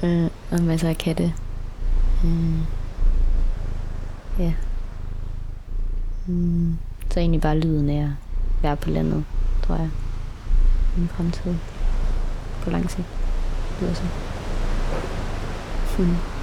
øh, 0.08 0.30
og 0.52 0.62
masser 0.66 0.90
af 0.90 0.98
katte. 0.98 1.34
Øh, 2.26 2.60
Ja. 4.40 4.54
Mm, 6.28 6.78
så 7.12 7.20
egentlig 7.20 7.42
bare 7.42 7.60
lyden 7.60 7.90
af 7.90 8.04
at 8.04 8.10
være 8.62 8.76
på 8.76 8.90
landet, 8.90 9.24
tror 9.64 9.76
jeg. 9.76 9.90
I 10.98 11.08
fremtid. 11.08 11.56
På 12.62 12.70
lang 12.70 12.92
sigt. 12.92 13.08
Det 13.80 13.88
var 13.88 13.94
så. 13.94 14.04
Hmm. 15.98 16.39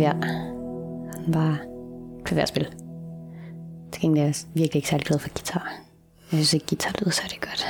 Klaver. 0.00 0.24
Han 1.24 1.34
var 1.34 1.58
klaverspil. 2.24 2.66
Til 3.92 4.02
gengæld 4.02 4.22
er 4.22 4.26
jeg 4.26 4.34
virkelig 4.54 4.76
ikke 4.76 4.88
særlig 4.88 5.06
glad 5.06 5.18
for 5.18 5.28
guitar. 5.28 5.72
Jeg 6.32 6.36
synes 6.38 6.54
ikke, 6.54 6.66
guitar 6.66 6.94
lyder 7.00 7.10
særlig 7.10 7.38
godt. 7.40 7.66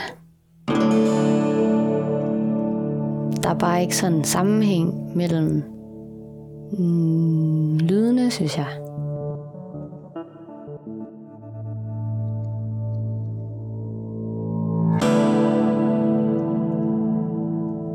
Der 3.42 3.50
er 3.50 3.58
bare 3.58 3.82
ikke 3.82 3.96
sådan 3.96 4.18
en 4.18 4.24
sammenhæng 4.24 5.16
mellem 5.16 5.62
mm, 6.78 7.78
lydene, 7.78 8.30
synes 8.30 8.58
jeg. 8.58 8.66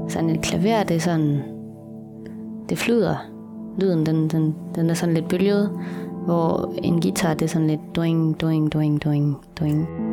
Sådan 0.10 0.30
et 0.30 0.42
klaver, 0.42 0.84
det 0.84 0.96
er 0.96 1.00
sådan, 1.00 1.42
det 2.70 2.78
flyder 2.78 3.35
lyden, 3.78 4.06
den, 4.06 4.28
den, 4.28 4.56
den 4.76 4.90
er 4.90 4.94
sådan 4.94 5.14
lidt 5.14 5.28
bølget, 5.28 5.70
hvor 6.26 6.74
en 6.84 7.02
guitar, 7.02 7.34
det 7.34 7.42
er 7.42 7.50
sådan 7.50 7.68
lidt 7.68 7.96
doing, 7.96 8.42
doing, 8.42 8.74
doing, 8.74 9.04
doing, 9.04 9.38
doing. 9.60 10.05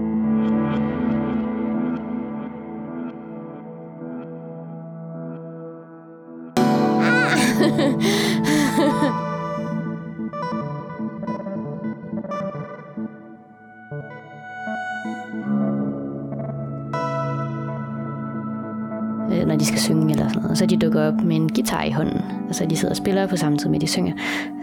Og. 20.53 20.59
Så 20.59 20.67
de 20.67 20.77
dukker 20.77 21.09
op 21.09 21.21
med 21.21 21.37
en 21.37 21.49
guitar 21.49 21.83
i 21.83 21.91
hånden, 21.91 22.21
og 22.49 22.55
så 22.55 22.67
de 22.67 22.77
sidder 22.77 22.93
og 22.93 22.97
spiller 22.97 23.27
på 23.27 23.37
samme 23.37 23.59
tid 23.59 23.69
med, 23.69 23.81
de 23.81 23.87
synger. 23.87 24.13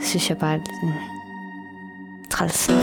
Så 0.02 0.08
synes 0.10 0.30
jeg 0.30 0.38
bare, 0.38 0.54
at 0.54 0.62
det 0.82 0.90
er 0.90 0.94
træls. 2.30 2.68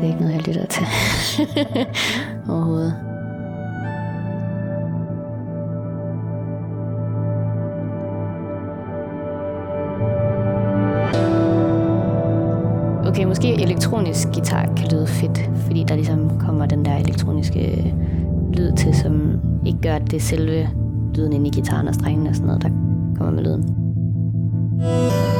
Det 0.00 0.06
er 0.06 0.12
ikke 0.12 0.20
noget, 0.20 0.34
jeg 0.34 0.46
lytter 0.48 0.66
til 0.66 0.86
overhovedet. 2.52 3.09
Måske 13.30 13.62
elektronisk 13.62 14.28
guitar 14.34 14.74
kan 14.76 14.88
lyde 14.92 15.06
fedt, 15.06 15.50
fordi 15.66 15.84
der 15.88 15.94
ligesom 15.94 16.40
kommer 16.40 16.66
den 16.66 16.84
der 16.84 16.96
elektroniske 16.96 17.94
lyd 18.54 18.72
til, 18.72 18.94
som 18.94 19.40
ikke 19.66 19.78
gør, 19.80 19.94
at 19.94 20.10
det 20.10 20.14
er 20.14 20.20
selve 20.20 20.68
lyden 21.14 21.32
inde 21.32 21.46
i 21.46 21.50
gitaren 21.50 21.88
og 21.88 21.94
strengene 21.94 22.30
og 22.30 22.36
sådan 22.36 22.46
noget, 22.46 22.62
der 22.62 22.68
kommer 23.16 23.30
med 23.30 23.42
lyden. 23.42 23.76
Ja, 24.80 25.39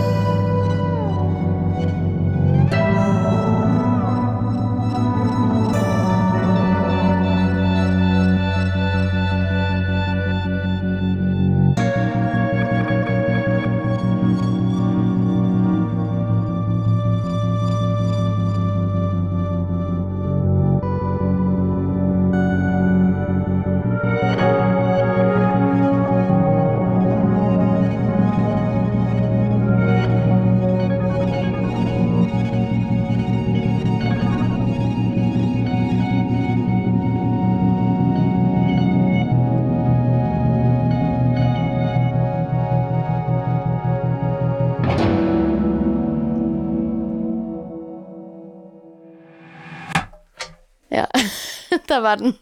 der 51.91 51.99
var 51.99 52.15
den. 52.15 52.27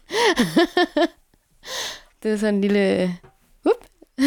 det 2.23 2.31
er 2.31 2.37
sådan 2.37 2.55
en 2.55 2.61
lille... 2.61 3.17
Up. 3.65 3.85
Det 4.17 4.25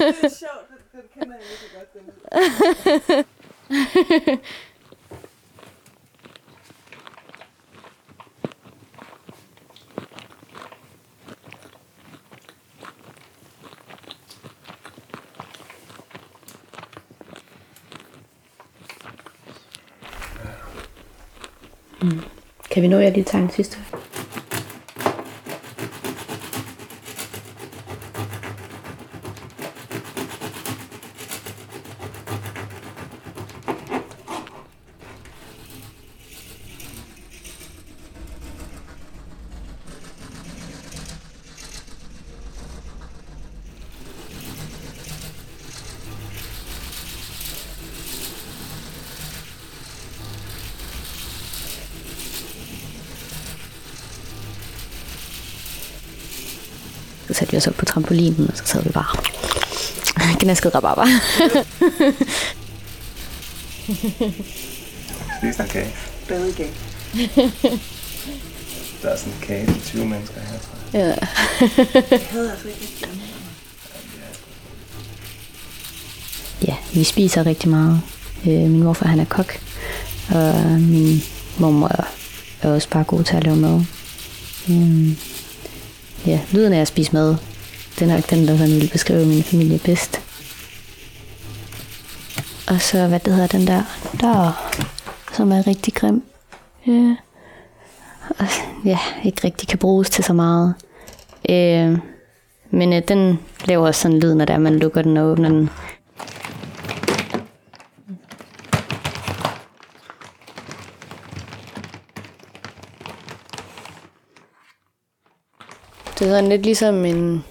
er 0.00 0.28
sjovt, 0.28 0.68
den, 0.68 0.78
den 0.92 1.02
kender 1.14 1.36
jeg 1.36 1.44
ikke 1.52 1.68
godt, 1.74 1.92
den 1.94 2.02
kan 22.72 22.82
vi 22.82 22.88
nå, 22.88 22.98
jeg 22.98 23.12
lige 23.12 23.24
tager 23.24 23.44
en 23.44 23.50
sidste? 23.50 23.78
Vi 57.52 57.56
os 57.56 57.66
op 57.66 57.74
på 57.74 57.84
trampolinen, 57.84 58.48
og 58.50 58.56
så 58.56 58.62
sad 58.66 58.82
vi 58.82 58.90
bare 58.90 59.16
gnasket 60.40 60.74
rabarber. 60.74 61.06
Spis 65.38 65.56
en 65.60 65.68
kage. 65.68 65.94
badegag. 66.28 66.70
Der 69.02 69.08
er 69.08 69.16
sådan 69.16 69.32
en 69.32 69.38
kage 69.42 69.66
til 69.66 69.82
20 69.82 70.04
mennesker 70.06 70.40
her, 70.40 70.58
tror 70.58 70.98
jeg. 70.98 71.16
ja. 71.18 71.26
Jeg 72.10 72.20
havde 72.30 72.50
altså 72.50 72.68
ikke 72.68 73.06
ja, 76.66 76.74
vi 76.94 77.04
spiser 77.04 77.46
rigtig 77.46 77.68
meget. 77.70 78.00
Øh, 78.46 78.52
min 78.52 78.82
morfar 78.82 79.06
han 79.06 79.20
er 79.20 79.24
kok, 79.24 79.58
og 80.28 80.54
min 80.80 81.22
mormor 81.58 81.90
er 82.62 82.68
også 82.74 82.88
bare 82.88 83.04
god 83.04 83.24
til 83.24 83.36
at 83.36 83.44
lave 83.44 83.56
mad. 83.56 83.84
Øhm, 84.70 85.16
ja, 86.26 86.40
lyden 86.52 86.72
af 86.72 86.80
at 86.80 86.88
spise 86.88 87.12
mad, 87.12 87.36
det 87.98 88.02
er 88.02 88.14
nok 88.14 88.30
den, 88.30 88.48
der 88.48 88.56
sådan 88.56 88.74
vil 88.80 88.90
beskrive 88.92 89.26
min 89.26 89.42
familie 89.42 89.78
bedst. 89.78 90.20
Og 92.68 92.80
så, 92.80 93.08
hvad 93.08 93.20
det 93.20 93.32
hedder 93.32 93.58
den 93.58 93.66
der, 93.66 93.82
der, 94.20 94.52
som 95.32 95.52
er 95.52 95.66
rigtig 95.66 95.94
grim. 95.94 96.22
Ja. 96.86 97.16
Og, 98.38 98.46
ja, 98.84 98.98
ikke 99.24 99.44
rigtig 99.44 99.68
kan 99.68 99.78
bruges 99.78 100.10
til 100.10 100.24
så 100.24 100.32
meget. 100.32 100.74
Øh, 101.50 101.98
men 102.70 102.92
øh, 102.92 103.02
den 103.08 103.38
laver 103.64 103.86
også 103.86 104.00
sådan 104.00 104.18
lyd, 104.18 104.34
når 104.34 104.44
der 104.44 104.58
man 104.58 104.78
lukker 104.78 105.02
den 105.02 105.16
og 105.16 105.24
åbner 105.24 105.48
den. 105.48 105.70
Sådan 116.32 116.48
lidt 116.48 116.62
ligesom 116.62 117.04
en, 117.04 117.44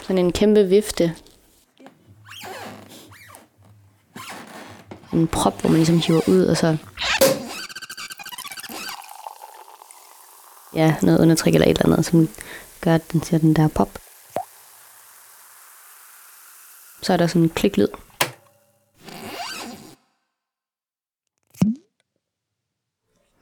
sådan 0.00 0.18
en 0.18 0.32
kæmpe 0.32 0.64
vifte. 0.64 1.14
En 5.12 5.28
prop, 5.28 5.60
hvor 5.60 5.70
man 5.70 5.76
ligesom 5.76 5.98
hiver 5.98 6.28
ud, 6.28 6.44
og 6.44 6.56
så... 6.56 6.76
Ja, 10.74 10.96
noget 11.02 11.20
undertryk 11.20 11.54
eller 11.54 11.66
et 11.66 11.78
eller 11.78 11.92
andet, 11.92 12.06
som 12.06 12.28
gør, 12.80 12.94
at 12.94 13.12
den 13.12 13.22
siger 13.22 13.38
den 13.38 13.56
der 13.56 13.68
pop. 13.68 13.98
Så 17.02 17.12
er 17.12 17.16
der 17.16 17.26
sådan 17.26 17.42
en 17.42 17.48
kliklyd. 17.48 17.88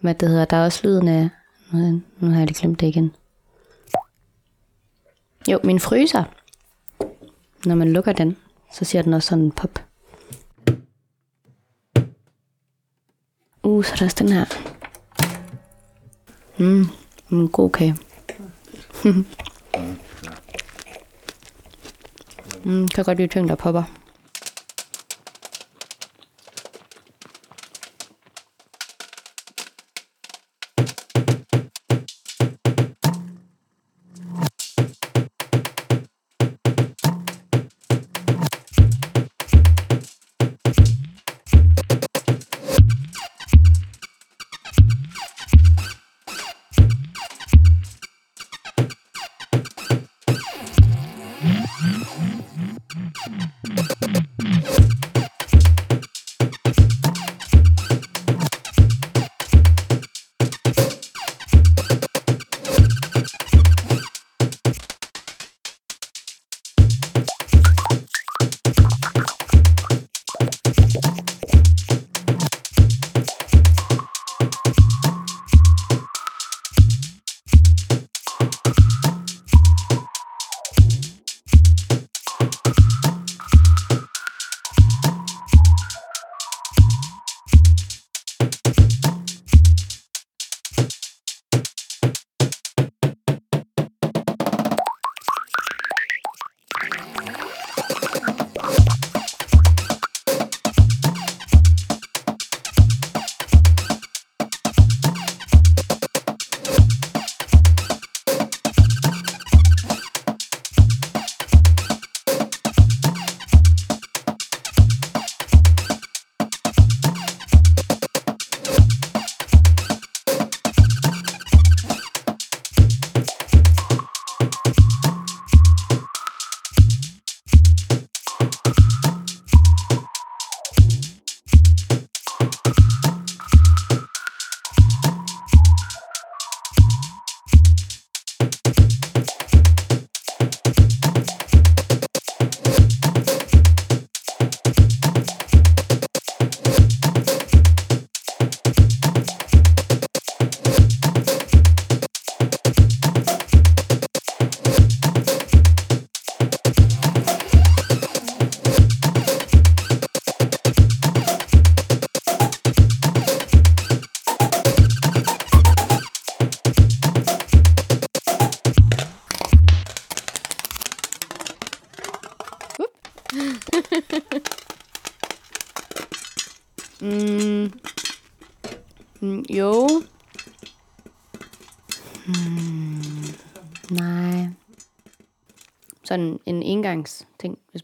Hvad 0.01 0.15
det 0.15 0.29
hedder, 0.29 0.45
der 0.45 0.57
er 0.57 0.65
også 0.65 0.81
lyden 0.85 1.09
af... 1.09 1.29
Nu, 1.73 2.03
nu 2.21 2.31
har 2.31 2.39
jeg 2.39 2.47
lige 2.47 2.61
glemt 2.61 2.81
det 2.81 2.87
igen. 2.87 3.17
Jo, 5.49 5.59
min 5.65 5.81
fryser. 5.81 6.25
Når 7.67 7.75
man 7.75 7.93
lukker 7.93 8.13
den, 8.13 8.37
så 8.73 8.85
siger 8.85 9.03
den 9.03 9.15
også 9.15 9.29
sådan 9.29 9.45
en 9.45 9.53
pop. 9.53 9.79
Uh, 13.63 13.85
så 13.85 13.93
er 13.93 13.97
der 13.97 14.05
også 14.05 14.17
den 14.19 14.29
her. 14.29 14.45
Mm, 16.59 16.87
en 17.33 17.49
god 17.49 17.71
kage. 17.71 17.97
mm, 22.65 22.89
kan 22.89 23.05
godt 23.05 23.19
lide 23.19 23.29
ting, 23.29 23.49
der 23.49 23.55
popper. 23.55 24.02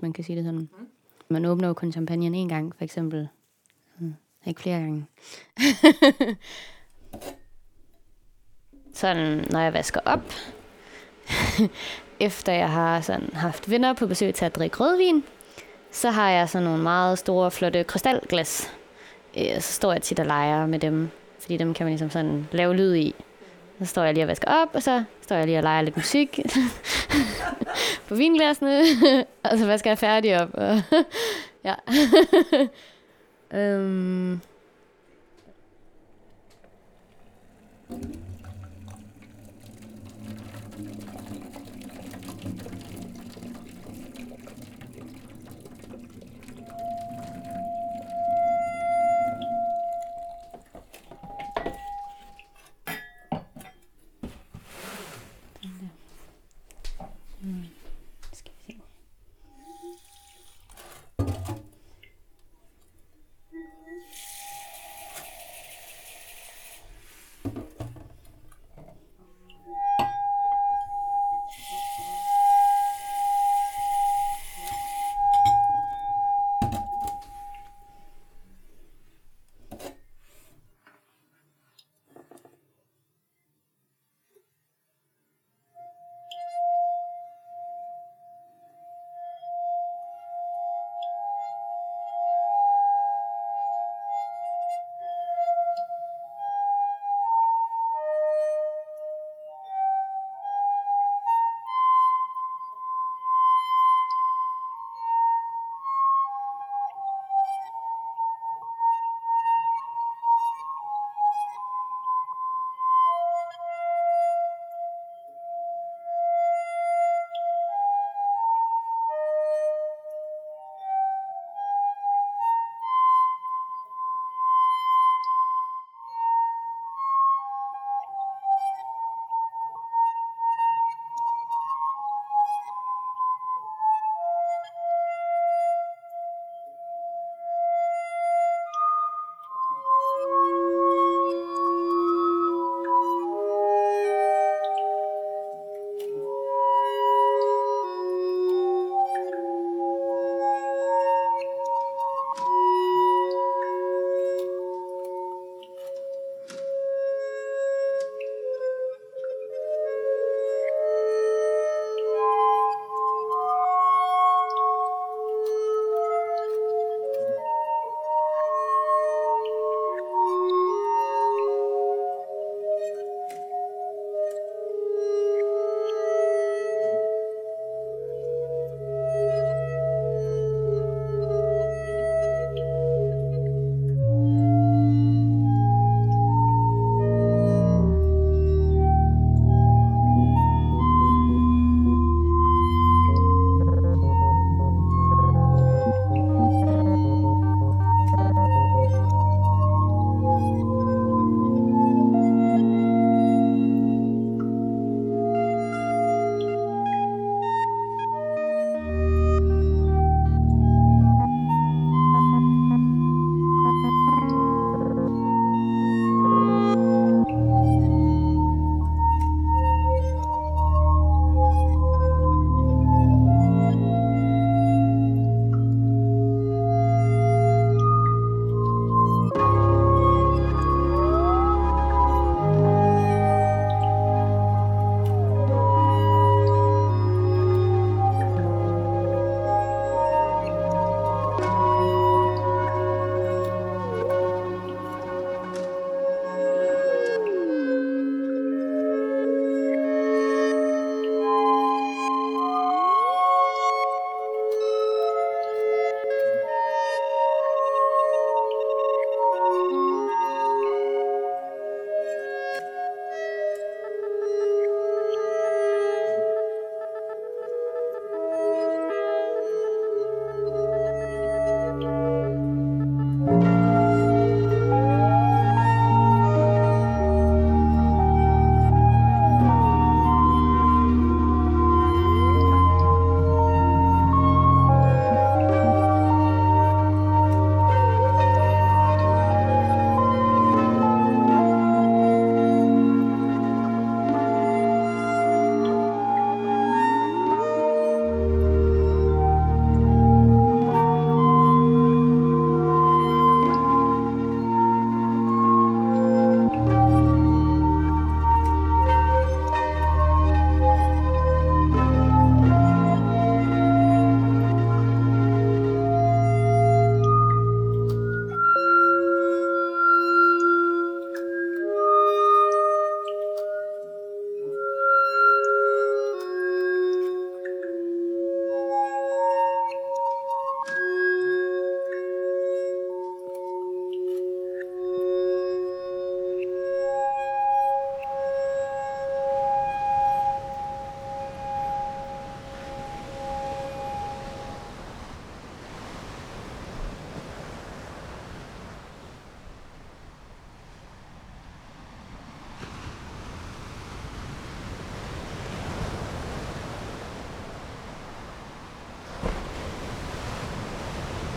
Man 0.08 0.12
kan 0.12 0.24
sige 0.24 0.36
det 0.36 0.44
sådan. 0.44 0.68
Man 1.28 1.44
åbner 1.44 1.68
jo 1.68 1.74
kun 1.74 1.92
champagnen 1.92 2.34
en 2.34 2.48
gang, 2.48 2.74
for 2.76 2.84
eksempel. 2.84 3.28
Mm. 3.98 4.14
Ikke 4.46 4.60
flere 4.60 4.80
gange. 4.80 5.06
sådan, 9.00 9.46
når 9.50 9.60
jeg 9.60 9.72
vasker 9.72 10.00
op, 10.04 10.32
efter 12.20 12.52
jeg 12.52 12.70
har 12.70 13.00
sådan 13.00 13.30
haft 13.32 13.70
venner 13.70 13.92
på 13.92 14.06
besøg 14.06 14.34
til 14.34 14.44
at 14.44 14.56
drikke 14.56 14.76
rødvin, 14.76 15.24
så 15.90 16.10
har 16.10 16.30
jeg 16.30 16.48
sådan 16.48 16.64
nogle 16.64 16.82
meget 16.82 17.18
store, 17.18 17.50
flotte 17.50 17.84
krystalglas. 17.84 18.72
Øh, 19.38 19.60
så 19.60 19.72
står 19.72 19.92
jeg 19.92 20.02
tit 20.02 20.20
og 20.20 20.26
leger 20.26 20.66
med 20.66 20.78
dem, 20.78 21.10
fordi 21.40 21.56
dem 21.56 21.74
kan 21.74 21.84
man 21.86 21.90
ligesom 21.90 22.10
sådan 22.10 22.48
lave 22.52 22.74
lyd 22.74 22.94
i. 22.94 23.14
Så 23.78 23.84
står 23.84 24.04
jeg 24.04 24.14
lige 24.14 24.24
og 24.24 24.28
vasker 24.28 24.50
op, 24.50 24.68
og 24.72 24.82
så 24.82 25.04
står 25.20 25.36
jeg 25.36 25.46
lige 25.46 25.58
og 25.58 25.62
leger 25.62 25.82
lidt 25.82 25.96
musik 25.96 26.38
på 28.08 28.14
vinglasene, 28.14 28.82
og 29.50 29.58
så 29.58 29.66
vasker 29.66 29.90
jeg 29.90 29.98
færdig 29.98 30.42
op. 30.42 30.50
Og 30.54 30.82
ja. 31.68 31.74
øhm. 33.58 34.40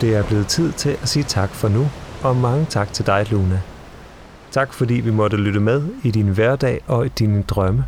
Det 0.02 0.14
er 0.14 0.26
blevet 0.26 0.46
tid 0.46 0.72
til 0.72 0.96
at 1.02 1.08
sige 1.08 1.22
tak 1.22 1.50
for 1.50 1.68
nu, 1.68 1.86
og 2.22 2.36
mange 2.36 2.66
tak 2.70 2.92
til 2.92 3.06
dig, 3.06 3.26
Luna. 3.30 3.60
Tak 4.50 4.72
fordi 4.72 4.94
vi 4.94 5.10
måtte 5.10 5.36
lytte 5.36 5.60
med 5.60 5.82
i 6.02 6.10
din 6.10 6.28
hverdag 6.28 6.80
og 6.86 7.06
i 7.06 7.08
dine 7.08 7.42
drømme, 7.42 7.84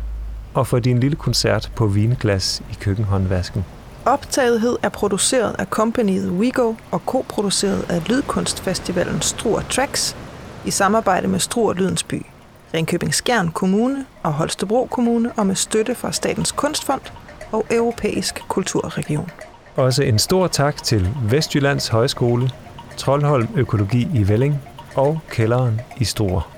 og 0.53 0.67
for 0.67 0.79
din 0.79 0.99
lille 0.99 1.15
koncert 1.15 1.71
på 1.75 1.87
vinglas 1.87 2.63
i 2.71 2.77
køkkenhåndvasken. 2.79 3.65
Optagethed 4.05 4.77
er 4.83 4.89
produceret 4.89 5.55
af 5.59 5.69
kompaniet 5.69 6.31
WeGo 6.31 6.75
og 6.91 7.05
koproduceret 7.05 7.85
af 7.89 8.09
Lydkunstfestivalen 8.09 9.21
Struer 9.21 9.61
Tracks 9.61 10.15
i 10.65 10.71
samarbejde 10.71 11.27
med 11.27 11.39
Struer 11.39 11.73
Lydensby, 11.73 12.25
Ringkøbing 12.73 13.13
Skjern 13.13 13.51
Kommune 13.51 14.05
og 14.23 14.33
Holstebro 14.33 14.85
Kommune 14.91 15.31
og 15.37 15.47
med 15.47 15.55
støtte 15.55 15.95
fra 15.95 16.11
Statens 16.11 16.51
Kunstfond 16.51 17.01
og 17.51 17.65
Europæisk 17.71 18.41
Kulturregion. 18.47 19.29
Også 19.75 20.03
en 20.03 20.19
stor 20.19 20.47
tak 20.47 20.83
til 20.83 21.09
Vestjyllands 21.29 21.87
Højskole, 21.87 22.49
Troldholm 22.97 23.47
Økologi 23.55 24.07
i 24.13 24.27
Velling 24.27 24.61
og 24.95 25.19
Kælderen 25.29 25.81
i 25.97 26.03
Struer. 26.03 26.51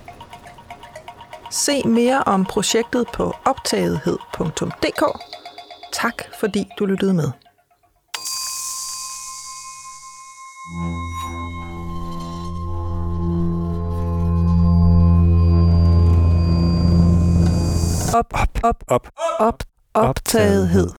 Se 1.51 1.83
mere 1.87 2.23
om 2.25 2.45
projektet 2.45 3.05
på 3.13 3.33
optagethed.dk. 3.45 5.03
Tak 5.93 6.13
fordi 6.39 6.69
du 6.79 6.85
lyttede 6.85 7.13
med. 7.13 7.31
Op, 18.13 18.33
op, 18.33 18.59
op, 18.63 18.83
op, 18.87 19.07
op, 19.39 19.63
optagethed. 19.93 20.89